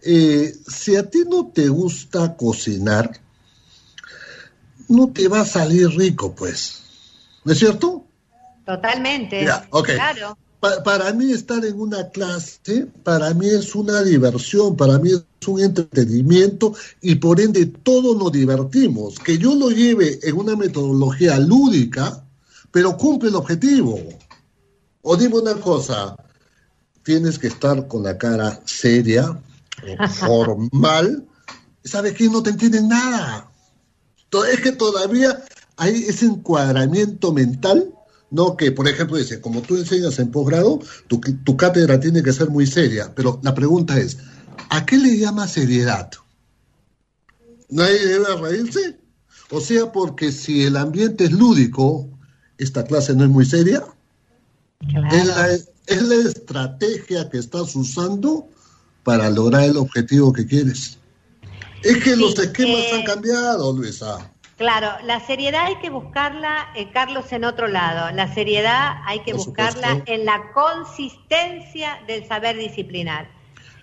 eh, 0.05 0.55
si 0.67 0.97
a 0.97 1.09
ti 1.11 1.25
no 1.29 1.49
te 1.53 1.69
gusta 1.69 2.37
cocinar, 2.37 3.11
no 4.89 5.11
te 5.13 5.29
va 5.29 5.41
a 5.41 5.45
salir 5.45 5.89
rico, 5.91 6.35
pues. 6.35 6.83
¿No 7.45 7.53
es 7.53 7.59
cierto? 7.59 8.05
Totalmente. 8.65 9.43
Claro. 9.45 10.39
Pa- 10.63 10.81
para 10.85 11.13
mí 11.13 11.33
estar 11.33 11.65
en 11.65 11.81
una 11.81 12.11
clase, 12.11 12.87
para 13.03 13.35
mí 13.35 13.49
es 13.49 13.75
una 13.75 14.01
diversión, 14.05 14.77
para 14.77 14.97
mí 15.01 15.11
es 15.11 15.25
un 15.49 15.61
entretenimiento 15.61 16.73
y 17.01 17.17
por 17.17 17.41
ende 17.41 17.67
todos 17.67 18.17
nos 18.17 18.31
divertimos. 18.31 19.19
Que 19.19 19.39
yo 19.39 19.57
lo 19.57 19.71
lleve 19.71 20.21
en 20.23 20.37
una 20.37 20.55
metodología 20.55 21.37
lúdica, 21.41 22.25
pero 22.71 22.97
cumple 22.97 23.31
el 23.31 23.35
objetivo. 23.35 23.99
O 25.03 25.17
dime 25.17 25.41
una 25.41 25.55
cosa, 25.55 26.15
tienes 27.03 27.41
que 27.41 27.49
estar 27.49 27.89
con 27.89 28.05
la 28.05 28.17
cara 28.17 28.61
seria, 28.65 29.37
formal, 30.21 31.27
¿sabes 31.83 32.13
qué? 32.13 32.29
No 32.29 32.41
te 32.41 32.51
entienden 32.51 32.87
nada. 32.87 33.51
Es 34.53 34.61
que 34.61 34.71
todavía 34.71 35.43
hay 35.77 36.05
ese 36.05 36.27
encuadramiento 36.27 37.33
mental, 37.33 37.93
¿no? 38.33 38.57
Que, 38.57 38.73
por 38.73 38.89
ejemplo, 38.89 39.17
dice, 39.17 39.41
como 39.41 39.63
tú 39.63 39.77
enseñas 39.77 40.19
en 40.19 40.31
posgrado, 40.31 40.81
tu, 41.07 41.21
tu 41.21 41.57
cátedra 41.57 42.01
tiene 42.01 42.23
que 42.23 42.33
ser 42.33 42.49
muy 42.49 42.67
seria, 42.67 43.15
pero 43.15 43.39
la 43.43 43.55
pregunta 43.55 43.99
es, 43.99 44.19
¿a 44.71 44.85
qué 44.85 44.97
le 44.97 45.19
llama 45.19 45.47
seriedad? 45.47 46.11
¿Nadie 47.69 48.07
debe 48.07 48.37
reírse? 48.37 48.99
O 49.51 49.61
sea, 49.61 49.93
porque 49.93 50.33
si 50.33 50.65
el 50.65 50.77
ambiente 50.77 51.25
es 51.25 51.33
lúdico, 51.33 52.09
esta 52.59 52.85
clase 52.85 53.15
no 53.15 53.25
es 53.25 53.31
muy 53.31 53.45
seria. 53.45 53.85
Claro. 54.89 55.09
Es 55.17 55.27
la, 55.27 55.53
es 55.53 56.03
la 56.03 56.15
estrategia 56.15 57.29
que 57.29 57.39
estás 57.39 57.77
usando 57.77 58.49
para 59.05 59.31
lograr 59.31 59.65
el 59.65 59.77
objetivo 59.77 60.33
que 60.33 60.47
quieres. 60.47 60.99
Es 61.83 62.03
que 62.03 62.15
Sí, 62.15 62.21
los 62.21 62.39
esquemas 62.39 62.81
eh, 62.81 62.91
han 62.95 63.05
cambiado, 63.05 63.73
Luisa. 63.73 64.32
Claro, 64.63 64.93
la 65.03 65.19
seriedad 65.19 65.65
hay 65.65 65.75
que 65.81 65.91
buscarla, 65.91 66.69
eh, 66.77 66.93
Carlos, 66.93 67.33
en 67.33 67.43
otro 67.43 67.67
lado. 67.67 68.15
La 68.15 68.29
seriedad 68.33 68.99
hay 69.07 69.19
que 69.25 69.33
Por 69.33 69.45
buscarla 69.45 69.89
supuesto. 69.89 70.13
en 70.13 70.25
la 70.25 70.53
consistencia 70.53 71.99
del 72.07 72.25
saber 72.29 72.57
disciplinar. 72.57 73.27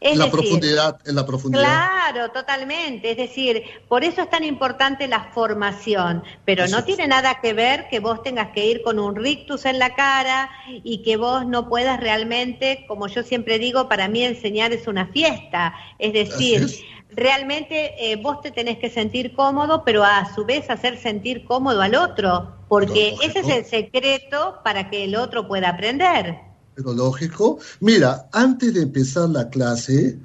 Es 0.02 0.18
la 0.18 0.26
decir, 0.26 0.40
profundidad, 0.40 1.00
en 1.06 1.16
la 1.16 1.26
profundidad. 1.26 1.64
Claro, 1.64 2.32
totalmente. 2.32 3.12
Es 3.12 3.18
decir, 3.18 3.64
por 3.88 4.04
eso 4.04 4.22
es 4.22 4.30
tan 4.30 4.44
importante 4.44 5.08
la 5.08 5.32
formación, 5.34 6.24
pero 6.46 6.64
Eso 6.64 6.76
no 6.76 6.80
es. 6.80 6.86
tiene 6.86 7.08
nada 7.08 7.40
que 7.42 7.54
ver 7.54 7.88
que 7.90 8.00
vos 8.00 8.24
tengas 8.24 8.52
que 8.52 8.66
ir 8.66 8.82
con 8.82 8.98
un 9.00 9.16
rictus 9.16 9.66
en 9.66 9.78
la 9.80 9.96
cara 9.96 10.50
y 10.66 11.04
que 11.04 11.18
vos 11.18 11.46
no 11.46 11.68
puedas 11.68 12.00
realmente, 12.00 12.86
como 12.88 13.08
yo 13.08 13.24
siempre 13.24 13.60
digo, 13.60 13.90
para 13.90 14.08
mí 14.08 14.24
enseñar 14.24 14.72
es 14.72 14.88
una 14.88 15.08
fiesta. 15.08 15.74
Es 16.00 16.14
decir, 16.14 16.64
es. 16.64 16.82
realmente 17.10 18.12
eh, 18.12 18.16
vos 18.16 18.42
te 18.42 18.52
tenés 18.52 18.78
que 18.78 18.90
sentir 18.90 19.34
cómodo, 19.34 19.84
pero 19.84 20.04
a 20.04 20.34
su 20.34 20.46
vez 20.46 20.70
hacer 20.70 20.98
sentir 20.98 21.44
cómodo 21.46 21.82
al 21.82 21.96
otro, 21.96 22.56
porque 22.70 23.16
ese 23.22 23.40
es 23.40 23.50
el 23.50 23.66
secreto 23.66 24.60
para 24.64 24.90
que 24.90 25.04
el 25.04 25.16
otro 25.16 25.48
pueda 25.48 25.70
aprender. 25.70 26.49
Lógico. 26.84 27.60
Mira, 27.82 28.28
antes 28.32 28.74
de 28.74 28.82
empezar 28.84 29.30
la 29.30 29.50
clase, 29.50 30.18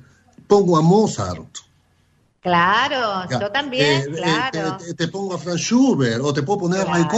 pongo 0.46 0.76
a 0.76 0.82
Mozart. 0.82 1.46
Claro, 2.40 3.26
Ya, 3.30 3.40
yo 3.40 3.50
también, 3.50 4.02
eh, 4.02 4.04
eh, 4.06 4.50
claro. 4.52 4.76
te, 4.76 4.92
te 4.92 5.08
pongo 5.08 5.32
a 5.34 5.38
Franz 5.38 5.62
Schubert 5.62 6.20
o 6.23 6.30
te 6.34 6.42
puedo 6.42 6.61
poner 6.61 6.82
a 6.82 6.84
Claro. 6.84 7.08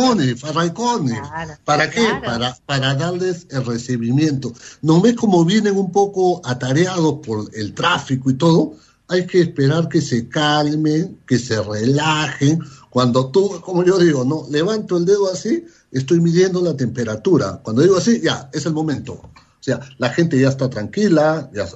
A 0.45 0.53
Raikkonen. 0.53 1.19
Claro, 1.21 1.53
¿Para 1.65 1.91
qué? 1.91 2.01
claro. 2.05 2.23
Para, 2.25 2.57
para 2.65 2.95
darles 2.95 3.45
el 3.51 3.65
recibimiento. 3.67 4.53
¿No 4.83 5.01
ves 5.01 5.17
como 5.17 5.45
vienen 5.45 5.77
un 5.77 5.91
poco 5.91 6.41
atareados 6.45 7.15
por 7.27 7.51
el 7.55 7.75
tráfico 7.75 8.31
y 8.31 8.35
todo? 8.35 8.75
Hay 9.09 9.27
que 9.27 9.41
esperar 9.41 9.89
que 9.89 10.01
se 10.01 10.29
calmen, 10.29 11.19
que 11.27 11.39
se 11.41 11.61
relajen. 11.61 12.61
Cuando 12.97 13.31
tú, 13.31 13.61
como 13.61 13.85
yo 13.85 13.99
digo, 13.99 14.25
no, 14.25 14.47
levanto 14.49 14.97
el 14.97 15.05
dedo 15.05 15.31
así, 15.31 15.67
estoy 15.93 16.19
midiendo 16.19 16.63
la 16.63 16.75
temperatura. 16.75 17.61
Cuando 17.63 17.83
digo 17.83 17.99
así, 17.99 18.23
ya, 18.23 18.49
es 18.55 18.65
el 18.65 18.73
momento. 18.73 19.13
O 19.13 19.61
sea, 19.61 19.81
la 19.99 20.09
gente 20.09 20.41
ya 20.41 20.49
está 20.49 20.71
tranquila, 20.71 21.51
ya, 21.53 21.69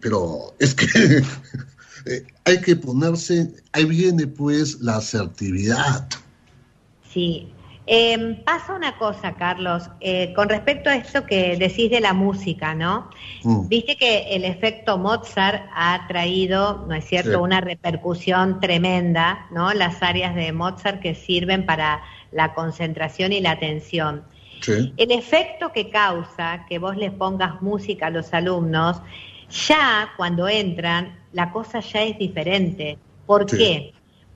pero 0.00 0.52
es 0.58 0.74
que 0.74 0.86
eh, 2.06 2.26
hay 2.44 2.60
que 2.60 2.74
ponerse, 2.74 3.54
ahí 3.70 3.84
viene 3.84 4.26
pues 4.26 4.80
la 4.80 4.96
asertividad. 4.96 6.08
Sí. 7.12 7.53
Eh, 7.86 8.42
pasa 8.46 8.74
una 8.74 8.96
cosa, 8.96 9.34
Carlos, 9.34 9.90
eh, 10.00 10.32
con 10.34 10.48
respecto 10.48 10.88
a 10.88 10.96
esto 10.96 11.26
que 11.26 11.56
decís 11.58 11.90
de 11.90 12.00
la 12.00 12.14
música, 12.14 12.74
¿no? 12.74 13.10
Mm. 13.42 13.68
Viste 13.68 13.96
que 13.96 14.34
el 14.34 14.44
efecto 14.44 14.96
Mozart 14.96 15.68
ha 15.74 16.06
traído, 16.08 16.86
¿no 16.88 16.94
es 16.94 17.04
cierto?, 17.04 17.30
Sí. 17.32 17.36
una 17.36 17.60
repercusión 17.60 18.58
tremenda, 18.60 19.46
¿no? 19.50 19.72
Las 19.74 20.02
áreas 20.02 20.34
de 20.34 20.52
Mozart 20.52 21.00
que 21.00 21.14
sirven 21.14 21.66
para 21.66 22.02
la 22.32 22.54
concentración 22.54 23.32
y 23.32 23.40
la 23.40 23.50
atención. 23.50 24.24
Sí. 24.62 24.94
El 24.96 25.10
efecto 25.12 25.70
que 25.72 25.90
causa 25.90 26.64
que 26.66 26.78
vos 26.78 26.96
les 26.96 27.12
pongas 27.12 27.60
música 27.60 28.06
a 28.06 28.10
los 28.10 28.32
alumnos, 28.32 29.02
ya 29.68 30.10
cuando 30.16 30.48
entran, 30.48 31.18
la 31.32 31.52
cosa 31.52 31.80
ya 31.80 32.02
es 32.02 32.16
diferente. 32.18 32.96
¿Por 33.26 33.48
Sí. 33.50 33.58
qué? 33.58 33.93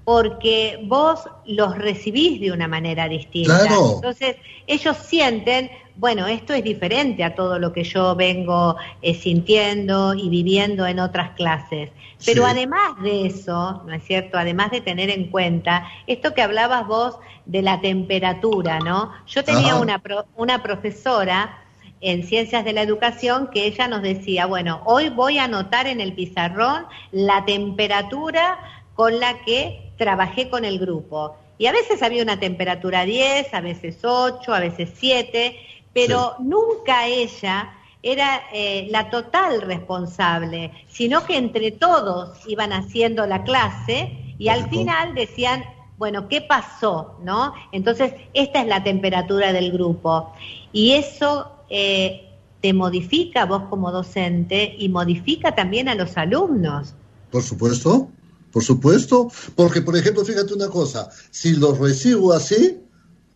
Porque 0.09 0.81
vos 0.85 1.29
los 1.45 1.77
recibís 1.77 2.41
de 2.41 2.51
una 2.51 2.67
manera 2.67 3.07
distinta. 3.11 3.59
Claro. 3.67 3.93
Entonces, 3.97 4.37
ellos 4.67 4.97
sienten, 4.97 5.71
bueno, 5.97 6.27
esto 6.27 6.55
es 6.55 6.65
diferente 6.65 7.23
a 7.23 7.35
todo 7.35 7.59
lo 7.59 7.75
que 7.75 7.85
yo 7.85 8.17
vengo 8.17 8.77
eh, 9.03 9.13
sintiendo 9.13 10.15
y 10.15 10.31
viviendo 10.31 10.87
en 10.87 10.99
otras 10.99 11.33
clases. 11.33 11.91
Pero 12.25 12.45
Sí. 12.47 12.51
además 12.53 13.03
de 13.03 13.27
eso, 13.27 13.83
¿no 13.87 13.93
es 13.93 14.03
cierto? 14.03 14.39
Además 14.39 14.71
de 14.71 14.81
tener 14.81 15.11
en 15.11 15.25
cuenta 15.31 15.87
esto 16.07 16.33
que 16.33 16.41
hablabas 16.41 16.87
vos 16.87 17.19
de 17.45 17.61
la 17.61 17.79
temperatura, 17.83 18.79
¿no? 18.81 19.13
Yo 19.27 19.45
tenía 19.45 19.75
Ajá. 19.75 19.83
una, 19.83 19.99
pro- 19.99 20.25
una 20.37 20.63
profesora 20.63 21.65
en 22.01 22.23
ciencias 22.25 22.65
de 22.65 22.73
la 22.73 22.83
educación 22.83 23.49
que 23.53 23.67
ella 23.67 23.89
nos 23.89 24.03
decía, 24.03 24.47
bueno, 24.47 24.81
hoy 24.87 25.11
voy 25.11 25.37
a 25.39 25.45
anotar 25.45 25.87
en 25.87 26.01
el 26.01 26.13
pizarrón 26.15 26.87
la 27.11 27.45
temperatura 27.45 28.57
con 28.99 29.21
la 29.21 29.45
que 29.45 29.93
trabajé 29.97 30.51
con 30.51 30.65
el 30.65 30.81
grupo. 30.81 31.37
Y 31.57 31.67
a 31.67 31.73
veces 31.73 32.03
había 32.03 32.21
una 32.21 32.41
temperatura 32.41 33.05
10, 33.05 33.55
a 33.55 33.61
veces 33.61 33.99
8, 34.03 34.53
a 34.53 34.59
veces 34.59 34.91
7, 34.93 35.55
pero 35.93 36.35
nunca 36.41 37.07
ella 37.07 37.75
era 38.03 38.43
eh, 38.53 38.89
la 38.91 39.09
total 39.09 39.63
responsable, 39.63 40.73
sino 40.89 41.25
que 41.25 41.37
entre 41.37 41.71
todos 41.71 42.41
iban 42.49 42.73
haciendo 42.73 43.25
la 43.29 43.45
clase 43.45 44.35
y 44.37 44.49
al 44.49 44.69
final 44.69 45.15
decían, 45.15 45.65
bueno, 45.97 46.27
¿qué 46.27 46.41
pasó? 46.41 47.21
¿No? 47.23 47.55
Entonces, 47.71 48.15
esta 48.35 48.63
es 48.63 48.67
la 48.67 48.83
temperatura 48.83 49.53
del 49.53 49.71
grupo. 49.71 50.33
Y 50.73 50.95
eso 50.95 51.53
eh, 51.71 52.31
te 52.61 52.73
modifica 52.73 53.47
vos 53.47 53.63
como 53.71 53.93
docente 53.93 54.75
y 54.77 54.89
modifica 54.89 55.55
también 55.55 55.89
a 55.89 55.95
los 55.95 56.17
alumnos. 56.17 56.97
Por 57.31 57.45
supuesto, 57.45 58.09
por 58.53 58.63
supuesto, 58.63 59.31
porque 59.55 59.83
por 59.83 59.97
ejemplo, 59.97 60.25
fíjate 60.25 60.55
una 60.55 60.69
cosa, 60.69 61.09
si 61.31 61.57
lo 61.57 61.75
recibo 61.75 62.33
así, 62.33 62.81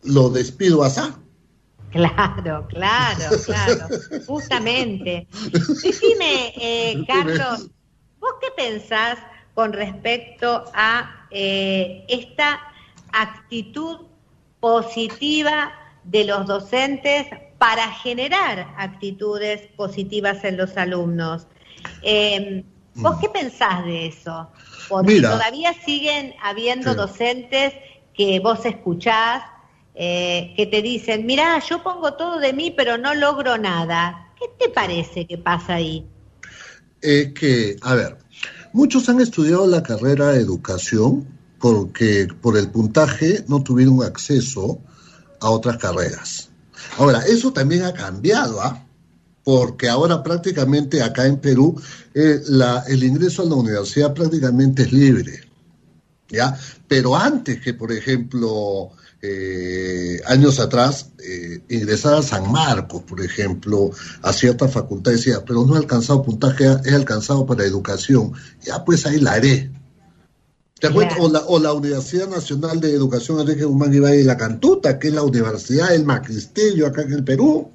lo 0.03 0.29
despido 0.29 0.83
así. 0.83 1.01
Claro, 1.91 2.67
claro, 2.69 3.37
claro, 3.45 3.87
justamente. 4.27 5.27
Decime, 5.83 6.53
eh, 6.57 7.03
Carlos, 7.07 7.69
¿vos 8.19 8.31
qué 8.41 8.47
pensás 8.57 9.19
con 9.53 9.73
respecto 9.73 10.65
a 10.73 11.27
eh, 11.29 12.03
esta 12.07 12.59
actitud 13.11 14.07
positiva 14.59 15.71
de 16.03 16.25
los 16.25 16.47
docentes 16.47 17.27
para 17.59 17.91
generar 17.91 18.73
actitudes 18.77 19.61
positivas 19.77 20.43
en 20.43 20.57
los 20.57 20.75
alumnos? 20.77 21.45
Eh, 22.01 22.63
¿Vos 22.95 23.17
qué 23.19 23.29
pensás 23.29 23.85
de 23.85 24.07
eso? 24.07 24.49
Porque 24.87 25.13
Mira. 25.13 25.31
todavía 25.31 25.73
siguen 25.85 26.33
habiendo 26.41 26.91
Sí. 26.91 26.97
docentes 26.97 27.73
que 28.13 28.39
vos 28.39 28.65
escuchás 28.65 29.43
eh, 29.95 30.53
que 30.55 30.65
te 30.65 30.81
dicen, 30.81 31.25
mirá, 31.25 31.59
yo 31.59 31.83
pongo 31.83 32.13
todo 32.13 32.39
de 32.39 32.51
mí, 32.53 32.71
pero 32.71 32.97
no 32.97 33.13
logro 33.13 33.57
nada. 33.57 34.31
¿Qué 34.39 34.45
te 34.59 34.69
parece 34.73 35.27
que 35.27 35.37
pasa 35.37 35.75
ahí? 35.75 36.05
Eh, 37.01 37.33
que, 37.33 37.75
a 37.81 37.93
ver, 37.93 38.17
muchos 38.71 39.07
han 39.09 39.21
estudiado 39.21 39.67
la 39.67 39.83
carrera 39.83 40.31
de 40.31 40.41
educación 40.41 41.27
porque 41.59 42.27
por 42.41 42.57
el 42.57 42.71
puntaje 42.71 43.45
no 43.47 43.61
tuvieron 43.63 44.03
acceso 44.03 44.79
a 45.39 45.49
otras 45.49 45.77
carreras. 45.77 46.49
Ahora, 46.97 47.19
eso 47.27 47.53
también 47.53 47.83
ha 47.83 47.93
cambiado, 47.93 48.61
¿ah? 48.61 48.85
Porque 49.43 49.89
ahora 49.89 50.23
prácticamente 50.23 51.01
acá 51.01 51.25
en 51.25 51.37
Perú 51.37 51.79
eh, 52.13 52.41
la- 52.47 52.83
el 52.87 53.03
ingreso 53.03 53.41
a 53.41 53.45
la 53.45 53.55
universidad 53.55 54.13
prácticamente 54.13 54.83
es 54.83 54.91
libre. 54.93 55.41
¿ya? 56.29 56.57
Pero 56.87 57.15
antes 57.15 57.59
que, 57.61 57.73
por 57.73 57.91
ejemplo, 57.91 58.91
eh, 59.21 60.19
años 60.25 60.59
atrás, 60.59 61.07
eh, 61.23 61.61
ingresar 61.69 62.15
a 62.15 62.21
San 62.23 62.51
Marcos, 62.51 63.03
por 63.03 63.21
ejemplo, 63.21 63.91
a 64.21 64.33
cierta 64.33 64.67
facultad, 64.67 65.11
decía, 65.11 65.43
pero 65.45 65.65
no 65.65 65.75
he 65.75 65.77
alcanzado 65.79 66.23
puntaje, 66.23 66.65
he 66.85 66.93
alcanzado 66.93 67.45
para 67.45 67.63
educación. 67.65 68.33
Ya, 68.65 68.83
pues 68.83 69.05
ahí 69.05 69.19
la 69.19 69.33
haré. 69.33 69.71
¿Te 70.79 70.89
cuento? 70.89 71.15
O 71.19 71.29
la, 71.29 71.39
o 71.47 71.59
la 71.59 71.71
Universidad 71.71 72.27
Nacional 72.27 72.81
de 72.81 72.93
Educación 72.93 73.39
Enrique 73.39 73.63
Guzmán 73.63 73.93
Ibai 73.93 74.17
de 74.17 74.23
la 74.25 74.35
Cantuta, 74.35 74.99
que 74.99 75.07
es 75.09 75.13
la 75.13 75.23
universidad 75.23 75.89
del 75.89 76.03
magisterio 76.03 76.87
acá 76.87 77.03
en 77.03 77.13
el 77.13 77.23
Perú. 77.23 77.69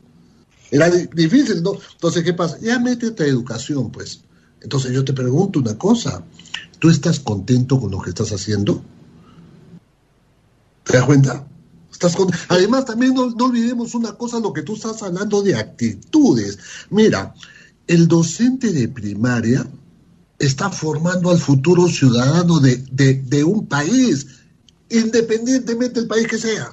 Era 0.70 0.90
di- 0.90 1.08
difícil, 1.14 1.62
¿no? 1.62 1.72
Entonces, 1.92 2.22
¿qué 2.24 2.34
pasa? 2.34 2.58
Ya 2.60 2.78
métete 2.78 3.24
a 3.24 3.26
educación, 3.26 3.90
pues. 3.90 4.20
Entonces, 4.60 4.92
yo 4.92 5.04
te 5.04 5.12
pregunto 5.12 5.60
una 5.60 5.76
cosa. 5.78 6.24
¿Tú 6.78 6.90
estás 6.90 7.20
contento 7.20 7.80
con 7.80 7.90
lo 7.90 8.00
que 8.00 8.10
estás 8.10 8.30
haciendo? 8.32 8.82
¿Te 10.84 10.96
das 10.96 11.04
cuenta? 11.06 11.46
Estás. 11.90 12.16
Además, 12.48 12.84
también 12.84 13.14
no, 13.14 13.30
no 13.30 13.46
olvidemos 13.46 13.94
una 13.94 14.12
cosa, 14.12 14.40
lo 14.40 14.52
que 14.52 14.62
tú 14.62 14.74
estás 14.74 15.02
hablando 15.02 15.42
de 15.42 15.56
actitudes. 15.56 16.58
Mira, 16.90 17.34
el 17.86 18.06
docente 18.06 18.72
de 18.72 18.88
primaria 18.88 19.66
está 20.38 20.70
formando 20.70 21.30
al 21.30 21.38
futuro 21.38 21.88
ciudadano 21.88 22.60
de, 22.60 22.76
de, 22.92 23.14
de 23.14 23.42
un 23.44 23.66
país, 23.66 24.26
independientemente 24.88 26.00
del 26.00 26.08
país 26.08 26.26
que 26.28 26.38
sea. 26.38 26.72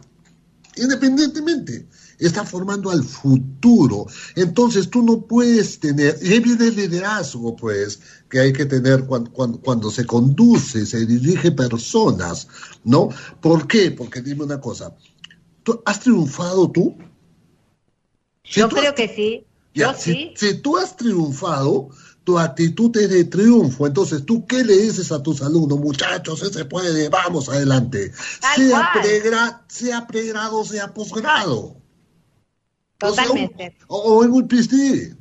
Independientemente. 0.75 1.87
Está 2.19 2.45
formando 2.45 2.89
al 2.91 3.03
futuro. 3.03 4.05
Entonces 4.35 4.89
tú 4.89 5.01
no 5.03 5.21
puedes 5.21 5.79
tener, 5.79 6.17
y 6.21 6.33
ahí 6.33 6.39
viene 6.39 6.67
el 6.67 6.75
liderazgo, 6.75 7.55
pues, 7.55 7.99
que 8.29 8.39
hay 8.39 8.53
que 8.53 8.65
tener 8.65 9.05
cuando, 9.05 9.31
cuando, 9.31 9.59
cuando 9.59 9.91
se 9.91 10.05
conduce, 10.05 10.85
se 10.85 11.05
dirige 11.05 11.51
personas, 11.51 12.47
¿no? 12.83 13.09
¿Por 13.41 13.67
qué? 13.67 13.91
Porque 13.91 14.21
dime 14.21 14.43
una 14.43 14.59
cosa, 14.61 14.95
¿tú 15.63 15.81
has 15.85 15.99
triunfado 15.99 16.69
tú? 16.71 16.95
Si 18.43 18.59
Yo 18.59 18.69
tú 18.69 18.75
creo 18.77 18.89
has- 18.91 18.95
que 18.95 19.07
sí. 19.09 19.45
ya, 19.73 19.91
Yo 19.93 19.97
si, 19.99 20.11
sí. 20.13 20.33
si 20.35 20.53
tú 20.61 20.77
has 20.77 20.95
triunfado, 20.95 21.89
tu 22.23 22.39
actitud 22.39 22.95
es 22.97 23.09
de 23.09 23.25
triunfo. 23.25 23.85
Entonces, 23.85 24.25
¿tú 24.25 24.45
qué 24.47 24.63
le 24.63 24.75
dices 24.77 25.11
a 25.11 25.21
tus 25.21 25.41
alumnos? 25.41 25.79
Muchachos, 25.79 26.39
se 26.39 26.65
puede, 26.65 27.07
vamos 27.09 27.49
adelante. 27.49 28.11
Sea, 28.55 28.91
pregra- 28.93 29.63
sea 29.67 30.07
pregrado, 30.07 30.63
sea 30.65 30.93
posgrado. 30.93 31.77
O 33.01 33.09
un- 33.09 33.15
Totalmente. 33.15 33.77
O, 33.87 33.97
o 33.97 34.23
en 34.23 34.31
un 34.31 34.47
PhD. 34.47 35.15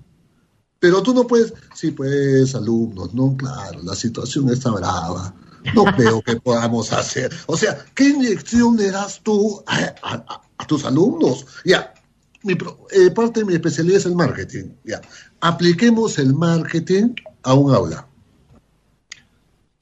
Pero 0.78 1.02
tú 1.02 1.14
no 1.14 1.26
puedes, 1.26 1.54
sí, 1.74 1.92
pues, 1.92 2.54
alumnos, 2.54 3.14
no, 3.14 3.34
claro, 3.36 3.82
la 3.82 3.94
situación 3.94 4.50
está 4.50 4.70
brava. 4.70 5.34
No 5.74 5.84
creo 5.96 6.20
que 6.20 6.36
podamos 6.36 6.92
hacer. 6.92 7.32
O 7.46 7.56
sea, 7.56 7.84
¿qué 7.94 8.10
inyección 8.10 8.76
le 8.76 8.90
das 8.90 9.20
tú 9.22 9.62
a, 9.66 10.42
tus 10.66 10.84
alumnos? 10.84 11.46
Ya, 11.64 11.94
mi, 12.42 12.52
eh, 12.90 13.10
parte 13.12 13.40
de 13.40 13.46
mi 13.46 13.54
especialidad 13.54 13.96
es 13.96 14.04
el 14.04 14.14
marketing. 14.14 14.74
Ya, 14.84 15.00
apliquemos 15.40 16.18
el 16.18 16.34
marketing 16.34 17.14
a 17.42 17.54
un 17.54 17.74
aula. 17.74 18.06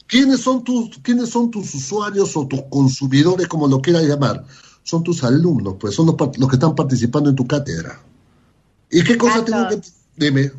¿Quiénes 0.06 0.40
son 0.40 0.62
tus, 0.62 0.98
quiénes 0.98 1.30
son 1.30 1.50
tus 1.50 1.74
usuarios 1.74 2.36
o 2.36 2.46
tus 2.46 2.62
consumidores, 2.70 3.48
como 3.48 3.66
lo 3.66 3.80
quieras 3.80 4.04
llamar? 4.04 4.44
Son 4.82 5.02
tus 5.02 5.22
alumnos, 5.24 5.76
pues 5.78 5.94
son 5.94 6.06
los, 6.06 6.16
los 6.38 6.48
que 6.48 6.56
están 6.56 6.74
participando 6.74 7.30
en 7.30 7.36
tu 7.36 7.46
cátedra. 7.46 8.00
¿Y 8.90 9.02
qué 9.04 9.16
cosa 9.16 9.44
tengo 9.44 9.68
que 9.68 9.80
Dime. 10.14 10.50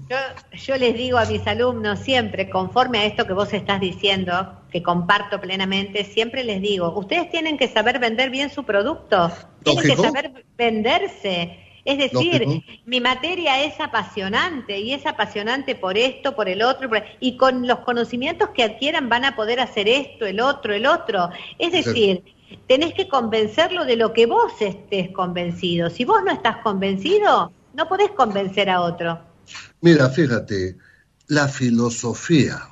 Yo, 0.51 0.77
les 0.77 0.95
digo 0.95 1.19
a 1.19 1.25
mis 1.25 1.45
alumnos 1.45 1.99
siempre, 1.99 2.49
conforme 2.49 2.99
a 2.99 3.05
esto 3.05 3.27
que 3.27 3.33
vos 3.33 3.53
estás 3.53 3.79
diciendo, 3.79 4.33
que 4.71 4.81
comparto 4.81 5.39
plenamente, 5.39 6.03
siempre 6.05 6.43
les 6.43 6.59
digo, 6.61 6.91
ustedes 6.97 7.29
tienen 7.29 7.57
que 7.57 7.67
saber 7.67 7.99
vender 7.99 8.31
bien 8.31 8.49
su 8.49 8.63
producto, 8.63 9.31
tienen 9.63 9.83
que 9.83 9.95
saber 9.95 10.45
venderse. 10.57 11.59
Es 11.85 11.97
decir, 11.97 12.63
mi 12.85 13.01
materia 13.01 13.63
es 13.63 13.79
apasionante 13.79 14.79
y 14.79 14.93
es 14.93 15.05
apasionante 15.05 15.75
por 15.75 15.97
esto, 15.97 16.33
por 16.33 16.47
el 16.49 16.63
otro, 16.63 16.89
y 17.19 17.37
con 17.37 17.67
los 17.67 17.79
conocimientos 17.79 18.49
que 18.55 18.63
adquieran 18.63 19.09
van 19.09 19.25
a 19.25 19.35
poder 19.35 19.59
hacer 19.59 19.87
esto, 19.87 20.25
el 20.25 20.39
otro, 20.39 20.73
el 20.73 20.87
otro. 20.87 21.29
Es 21.59 21.73
decir, 21.73 22.23
tenés 22.67 22.93
que 22.93 23.07
convencerlo 23.07 23.85
de 23.85 23.95
lo 23.95 24.13
que 24.13 24.25
vos 24.25 24.51
estés 24.59 25.11
convencido. 25.11 25.89
Si 25.89 26.05
vos 26.05 26.21
no 26.25 26.31
estás 26.31 26.57
convencido, 26.63 27.51
no 27.73 27.87
podés 27.87 28.11
convencer 28.11 28.69
a 28.69 28.81
otro. 28.81 29.19
Mira, 29.81 30.09
fíjate, 30.09 30.77
la 31.27 31.47
filosofía. 31.47 32.69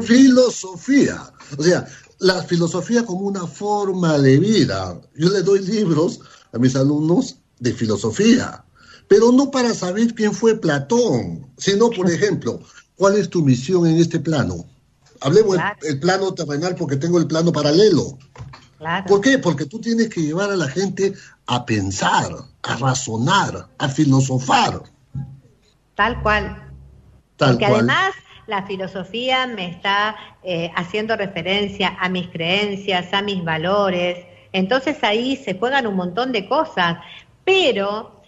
Filosofía. 0.00 1.32
O 1.56 1.62
sea, 1.62 1.86
la 2.18 2.42
filosofía 2.42 3.04
como 3.04 3.20
una 3.20 3.46
forma 3.46 4.18
de 4.18 4.38
vida. 4.38 5.00
Yo 5.14 5.30
le 5.30 5.42
doy 5.42 5.60
libros 5.60 6.20
a 6.52 6.58
mis 6.58 6.74
alumnos 6.76 7.38
de 7.60 7.72
filosofía, 7.72 8.64
pero 9.08 9.32
no 9.32 9.50
para 9.50 9.74
saber 9.74 10.14
quién 10.14 10.32
fue 10.32 10.56
Platón, 10.56 11.46
sino, 11.56 11.90
por 11.90 12.10
ejemplo, 12.10 12.60
cuál 12.96 13.16
es 13.16 13.28
tu 13.28 13.42
misión 13.42 13.86
en 13.86 13.98
este 13.98 14.20
plano. 14.20 14.66
Hablemos 15.20 15.56
del 15.82 16.00
plano 16.00 16.32
terrenal 16.34 16.74
porque 16.74 16.96
tengo 16.96 17.18
el 17.18 17.26
plano 17.26 17.52
paralelo. 17.52 18.18
¿Por 19.06 19.20
qué? 19.20 19.38
Porque 19.38 19.66
tú 19.66 19.80
tienes 19.80 20.08
que 20.08 20.22
llevar 20.22 20.50
a 20.50 20.56
la 20.56 20.68
gente 20.68 21.12
a 21.46 21.64
pensar, 21.66 22.32
a 22.62 22.76
razonar, 22.76 23.68
a 23.78 23.88
filosofar. 23.88 24.82
Tal 25.94 26.22
cual. 26.22 26.70
Porque 27.36 27.66
además 27.66 28.14
la 28.46 28.64
filosofía 28.66 29.46
me 29.46 29.68
está 29.70 30.16
eh, 30.42 30.70
haciendo 30.76 31.16
referencia 31.16 31.96
a 32.00 32.08
mis 32.08 32.28
creencias, 32.28 33.12
a 33.12 33.22
mis 33.22 33.44
valores. 33.44 34.24
Entonces 34.52 34.96
ahí 35.02 35.36
se 35.36 35.58
juegan 35.58 35.86
un 35.86 35.96
montón 35.96 36.30
de 36.30 36.48
cosas. 36.48 36.98
Pero 37.44 38.22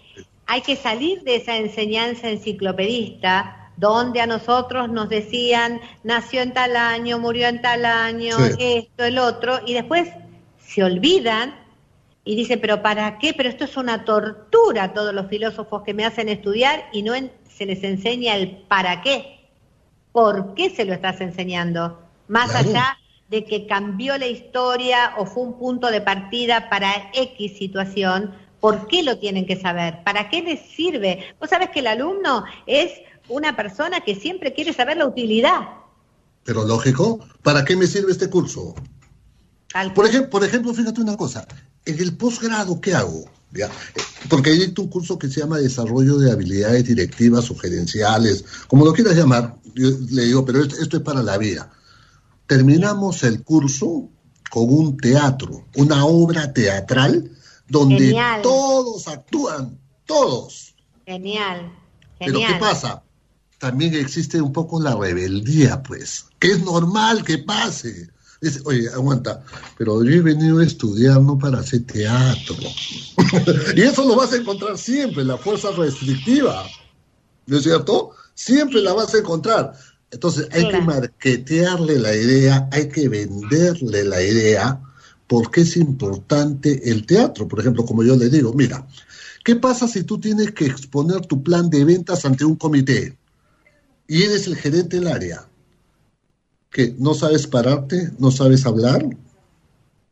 hay 0.46 0.62
que 0.62 0.74
salir 0.74 1.22
de 1.22 1.36
esa 1.36 1.56
enseñanza 1.56 2.28
enciclopedista 2.28 3.59
donde 3.80 4.20
a 4.20 4.26
nosotros 4.26 4.90
nos 4.90 5.08
decían 5.08 5.80
nació 6.04 6.42
en 6.42 6.52
tal 6.52 6.76
año, 6.76 7.18
murió 7.18 7.48
en 7.48 7.62
tal 7.62 7.86
año, 7.86 8.36
esto, 8.58 9.04
el 9.04 9.18
otro, 9.18 9.60
y 9.66 9.72
después 9.72 10.10
se 10.58 10.84
olvidan 10.84 11.54
y 12.22 12.36
dicen, 12.36 12.60
pero 12.60 12.82
¿para 12.82 13.18
qué? 13.18 13.32
Pero 13.32 13.48
esto 13.48 13.64
es 13.64 13.78
una 13.78 14.04
tortura 14.04 14.92
todos 14.92 15.14
los 15.14 15.28
filósofos 15.28 15.82
que 15.82 15.94
me 15.94 16.04
hacen 16.04 16.28
estudiar 16.28 16.84
y 16.92 17.02
no 17.02 17.14
en, 17.14 17.32
se 17.48 17.64
les 17.64 17.82
enseña 17.82 18.36
el 18.36 18.58
para 18.68 19.00
qué. 19.00 19.48
¿Por 20.12 20.54
qué 20.54 20.68
se 20.68 20.84
lo 20.84 20.92
estás 20.92 21.22
enseñando? 21.22 21.98
Más 22.28 22.54
allá 22.54 22.98
de 23.30 23.44
que 23.44 23.66
cambió 23.66 24.18
la 24.18 24.26
historia 24.26 25.14
o 25.16 25.24
fue 25.24 25.44
un 25.44 25.58
punto 25.58 25.90
de 25.90 26.02
partida 26.02 26.68
para 26.68 27.10
X 27.14 27.56
situación, 27.56 28.34
¿por 28.60 28.86
qué 28.88 29.02
lo 29.02 29.18
tienen 29.18 29.46
que 29.46 29.56
saber? 29.56 30.02
¿Para 30.04 30.28
qué 30.28 30.42
les 30.42 30.60
sirve? 30.60 31.34
Vos 31.40 31.48
sabés 31.48 31.70
que 31.70 31.80
el 31.80 31.86
alumno 31.86 32.44
es 32.66 33.00
una 33.30 33.56
persona 33.56 34.00
que 34.00 34.14
siempre 34.14 34.52
quiere 34.52 34.72
saber 34.72 34.96
la 34.96 35.06
utilidad. 35.06 35.60
Pero 36.44 36.64
lógico, 36.64 37.20
¿para 37.42 37.64
qué 37.64 37.76
me 37.76 37.86
sirve 37.86 38.12
este 38.12 38.28
curso? 38.28 38.74
Por 39.94 40.06
ejemplo, 40.06 40.30
por 40.30 40.44
ejemplo, 40.44 40.74
fíjate 40.74 41.00
una 41.00 41.16
cosa, 41.16 41.46
en 41.84 41.98
el 41.98 42.16
posgrado, 42.16 42.80
¿qué 42.80 42.94
hago? 42.94 43.24
Porque 44.28 44.50
hay 44.50 44.74
un 44.76 44.88
curso 44.88 45.18
que 45.18 45.28
se 45.28 45.40
llama 45.40 45.58
Desarrollo 45.58 46.18
de 46.18 46.32
Habilidades 46.32 46.84
Directivas 46.84 47.50
o 47.50 47.56
Gerenciales, 47.56 48.44
como 48.66 48.84
lo 48.84 48.92
quieras 48.92 49.16
llamar, 49.16 49.56
yo 49.74 49.90
le 50.10 50.24
digo, 50.24 50.44
pero 50.44 50.64
esto, 50.64 50.96
es 50.96 51.02
para 51.02 51.22
la 51.22 51.38
vida. 51.38 51.70
Terminamos 52.46 53.22
el 53.22 53.44
curso 53.44 54.08
con 54.50 54.64
un 54.74 54.96
teatro, 54.96 55.66
una 55.76 56.04
obra 56.04 56.52
teatral 56.52 57.30
donde 57.68 58.16
todos 58.42 59.06
actúan, 59.06 59.78
todos. 60.04 60.74
Genial. 61.06 61.72
Pero 62.18 62.38
¿qué 62.38 62.54
pasa? 62.58 63.04
También 63.60 63.94
existe 63.94 64.40
un 64.40 64.54
poco 64.54 64.80
la 64.80 64.96
rebeldía, 64.96 65.82
pues, 65.82 66.24
que 66.38 66.52
es 66.52 66.64
normal 66.64 67.22
que 67.22 67.36
pase. 67.36 68.08
Dice, 68.40 68.62
oye, 68.64 68.88
aguanta, 68.88 69.44
pero 69.76 70.02
yo 70.02 70.12
he 70.12 70.22
venido 70.22 70.60
a 70.60 70.64
estudiar 70.64 71.20
no 71.20 71.38
para 71.38 71.58
hacer 71.58 71.84
teatro. 71.84 72.56
y 73.76 73.82
eso 73.82 74.08
lo 74.08 74.16
vas 74.16 74.32
a 74.32 74.36
encontrar 74.36 74.78
siempre, 74.78 75.24
la 75.24 75.36
fuerza 75.36 75.72
restrictiva. 75.72 76.64
¿No 77.46 77.58
es 77.58 77.64
cierto? 77.64 78.12
Siempre 78.32 78.80
la 78.80 78.94
vas 78.94 79.12
a 79.12 79.18
encontrar. 79.18 79.74
Entonces 80.10 80.48
hay 80.52 80.66
que 80.66 80.80
marquetearle 80.80 81.98
la 81.98 82.16
idea, 82.16 82.66
hay 82.72 82.88
que 82.88 83.10
venderle 83.10 84.04
la 84.04 84.22
idea, 84.22 84.80
porque 85.26 85.60
es 85.60 85.76
importante 85.76 86.90
el 86.90 87.04
teatro. 87.04 87.46
Por 87.46 87.60
ejemplo, 87.60 87.84
como 87.84 88.04
yo 88.04 88.16
le 88.16 88.30
digo, 88.30 88.54
mira, 88.54 88.88
¿qué 89.44 89.56
pasa 89.56 89.86
si 89.86 90.04
tú 90.04 90.18
tienes 90.18 90.52
que 90.52 90.64
exponer 90.64 91.26
tu 91.26 91.42
plan 91.42 91.68
de 91.68 91.84
ventas 91.84 92.24
ante 92.24 92.46
un 92.46 92.56
comité 92.56 93.19
y 94.10 94.24
eres 94.24 94.46
el 94.46 94.56
gerente 94.56 94.98
del 94.98 95.08
área? 95.08 95.46
que 96.70 96.94
no 96.98 97.14
sabes 97.14 97.46
pararte, 97.46 98.10
no 98.18 98.30
sabes 98.30 98.64
hablar, 98.64 99.04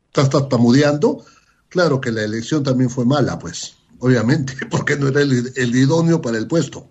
estás 0.07 0.29
tartamudeando, 0.29 1.23
claro 1.69 2.01
que 2.01 2.11
la 2.11 2.23
elección 2.23 2.63
también 2.63 2.89
fue 2.89 3.05
mala, 3.05 3.39
pues, 3.39 3.77
obviamente, 3.99 4.53
porque 4.69 4.97
no 4.97 5.07
era 5.07 5.21
el, 5.21 5.75
idóneo 5.75 6.21
para 6.21 6.37
el 6.37 6.47
puesto. 6.47 6.87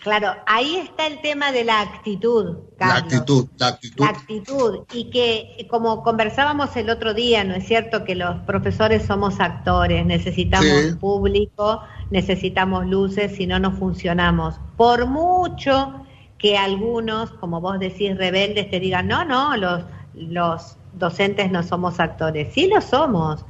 Claro, 0.00 0.32
ahí 0.46 0.76
está 0.76 1.06
el 1.06 1.20
tema 1.20 1.50
de 1.50 1.64
la 1.64 1.80
actitud. 1.80 2.58
Carlos. 2.78 2.78
La 2.78 2.94
actitud, 3.18 3.48
la 3.58 3.66
actitud. 3.66 4.04
La 4.04 4.10
actitud. 4.10 4.78
Y 4.94 5.10
que, 5.10 5.66
como 5.68 6.04
conversábamos 6.04 6.74
el 6.76 6.88
otro 6.88 7.14
día, 7.14 7.42
¿no 7.42 7.54
es 7.54 7.66
cierto 7.66 8.04
que 8.04 8.14
los 8.14 8.38
profesores 8.42 9.04
somos 9.04 9.40
actores? 9.40 10.06
Necesitamos 10.06 10.96
público, 11.00 11.82
necesitamos 12.10 12.86
luces, 12.86 13.36
si 13.36 13.46
no, 13.46 13.58
no 13.58 13.72
funcionamos. 13.72 14.54
Por 14.76 15.06
mucho 15.06 16.06
que 16.38 16.56
algunos, 16.56 17.30
como 17.32 17.60
vos 17.60 17.78
decís, 17.78 18.16
rebeldes, 18.16 18.70
te 18.70 18.78
digan, 18.78 19.08
no, 19.08 19.24
no, 19.24 19.56
los, 19.56 19.82
los 20.14 20.76
docentes 20.94 21.50
no 21.50 21.62
somos 21.62 21.98
actores. 21.98 22.52
Sí 22.54 22.68
lo 22.68 22.80
somos. 22.80 23.44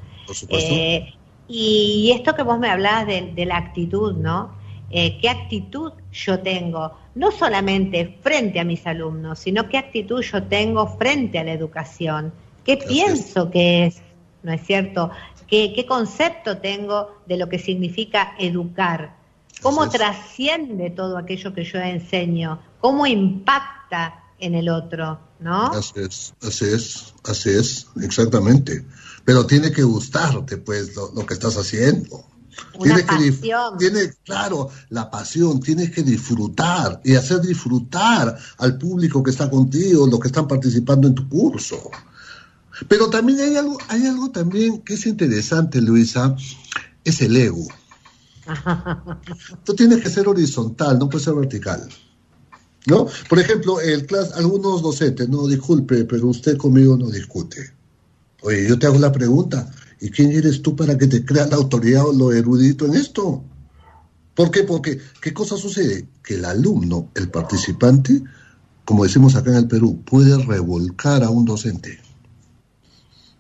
Eh, 0.49 1.13
y 1.47 2.13
esto 2.15 2.35
que 2.35 2.43
vos 2.43 2.59
me 2.59 2.71
hablabas 2.71 3.07
de, 3.07 3.45
la 3.47 3.57
actitud, 3.59 4.15
¿no? 4.15 4.57
Eh, 4.91 5.19
¿Qué 5.21 5.29
actitud 5.29 5.93
yo 6.13 6.41
tengo? 6.41 6.93
No 7.15 7.31
solamente 7.31 8.19
frente 8.23 8.59
a 8.59 8.65
mis 8.65 8.87
alumnos, 8.87 9.39
sino 9.39 9.69
qué 9.69 9.77
actitud 9.77 10.23
yo 10.23 10.43
tengo 10.45 10.87
frente 10.87 11.39
a 11.39 11.45
la 11.45 11.53
educación. 11.53 12.33
¿Qué 12.65 12.79
pienso 12.79 13.51
que 13.51 13.87
es? 13.87 14.03
¿No 14.43 14.53
es 14.53 14.63
cierto? 14.63 15.11
¿Qué, 15.47 15.73
¿Qué 15.75 15.85
concepto 15.85 16.59
tengo 16.59 17.17
de 17.27 17.37
lo 17.37 17.49
que 17.49 17.59
significa 17.59 18.35
educar? 18.39 19.18
¿Cómo 19.63 19.89
trasciende 19.89 20.91
todo 20.91 21.19
aquello 21.19 21.53
que 21.53 21.65
yo 21.65 21.79
enseño? 21.79 22.61
¿Cómo 22.81 23.07
impacta 23.07 24.23
en 24.39 24.55
el 24.55 24.69
otro? 24.69 25.21
¿No? 25.41 25.67
Así 25.67 25.93
es, 25.97 26.35
así 26.43 26.65
es, 26.65 27.15
así 27.25 27.51
es, 27.51 27.87
exactamente. 28.01 28.85
Pero 29.25 29.47
tiene 29.47 29.73
que 29.73 29.83
gustarte, 29.83 30.59
pues, 30.59 30.95
lo, 30.97 31.27
que 31.27 31.35
estás 31.35 31.57
haciendo. 31.57 32.25
Una 32.75 32.99
pasión. 33.07 33.79
tiene, 33.79 34.13
claro, 34.25 34.69
la 34.89 35.11
pasión, 35.11 35.61
tienes 35.61 35.93
que 35.93 36.03
disfrutar 36.03 37.01
y 37.05 37.15
hacer 37.15 37.41
disfrutar 37.41 38.37
al 38.59 38.79
público 38.79 39.23
que 39.23 39.31
está 39.31 39.49
contigo, 39.49 40.09
los 40.09 40.19
que 40.19 40.29
están 40.29 40.49
participando 40.49 41.07
en 41.07 41.15
tu 41.15 41.29
curso. 41.29 41.91
Pero 42.89 43.11
también 43.11 43.41
hay 43.41 43.57
algo, 43.57 43.79
hay 43.89 44.07
algo 44.07 44.31
también 44.31 44.83
que 44.83 44.95
es 44.95 45.07
interesante, 45.07 45.81
Luisa, 45.81 46.37
es 47.05 47.21
el 47.21 47.37
ego. 47.37 47.67
Tú 49.65 49.75
tienes 49.75 50.03
que 50.03 50.11
ser 50.11 50.29
horizontal, 50.29 50.99
no 50.99 51.09
puede 51.09 51.25
ser 51.25 51.35
vertical. 51.35 51.89
¿No? 52.87 53.07
Por 53.29 53.39
ejemplo, 53.39 53.81
el 53.81 54.07
clase, 54.07 54.33
algunos 54.35 54.83
docentes, 54.83 55.29
no, 55.29 55.47
disculpe, 55.47 56.05
pero 56.05 56.29
usted 56.29 56.57
conmigo 56.57 56.97
no 56.97 57.11
discute. 57.11 57.73
Oye, 58.43 58.69
yo 58.69 58.79
te 58.79 58.87
hago 58.87 58.99
la 58.99 59.13
pregunta, 59.13 59.71
¿y 60.01 60.11
quién 60.11 60.33
eres 60.33 60.63
tú 60.63 60.75
para 60.75 60.97
que 60.97 61.07
te 61.07 61.25
crea 61.25 61.47
la 61.47 61.57
autoridad 61.57 62.07
o 62.07 62.13
lo 62.13 62.33
erudito 62.33 62.87
en 62.87 62.95
esto? 62.95 63.43
¿Por 64.35 64.51
qué? 64.51 64.63
Porque, 64.63 65.01
¿qué 65.21 65.35
cosa 65.35 65.57
sucede? 65.57 66.07
Que 66.23 66.35
el 66.35 66.45
alumno, 66.45 67.11
el 67.15 67.29
participante, 67.29 68.23
como 68.85 69.05
decimos 69.05 69.35
acá 69.35 69.51
en 69.51 69.57
el 69.57 69.69
Perú, 69.69 70.01
puede 70.05 70.39
revolcar 70.45 71.25
a 71.25 71.31
un 71.31 71.45
docente. 71.45 72.01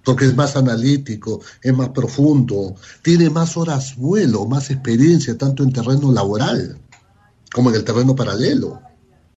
Porque 0.08 0.24
es 0.24 0.34
más 0.34 0.56
analítico, 0.56 1.42
es 1.60 1.76
más 1.76 1.90
profundo, 1.90 2.74
tiene 3.02 3.28
más 3.28 3.58
horas 3.58 3.94
vuelo, 3.94 4.46
más 4.46 4.70
experiencia, 4.70 5.36
tanto 5.36 5.62
en 5.62 5.70
terreno 5.70 6.10
laboral 6.10 6.78
como 7.52 7.68
en 7.68 7.76
el 7.76 7.84
terreno 7.84 8.16
paralelo. 8.16 8.80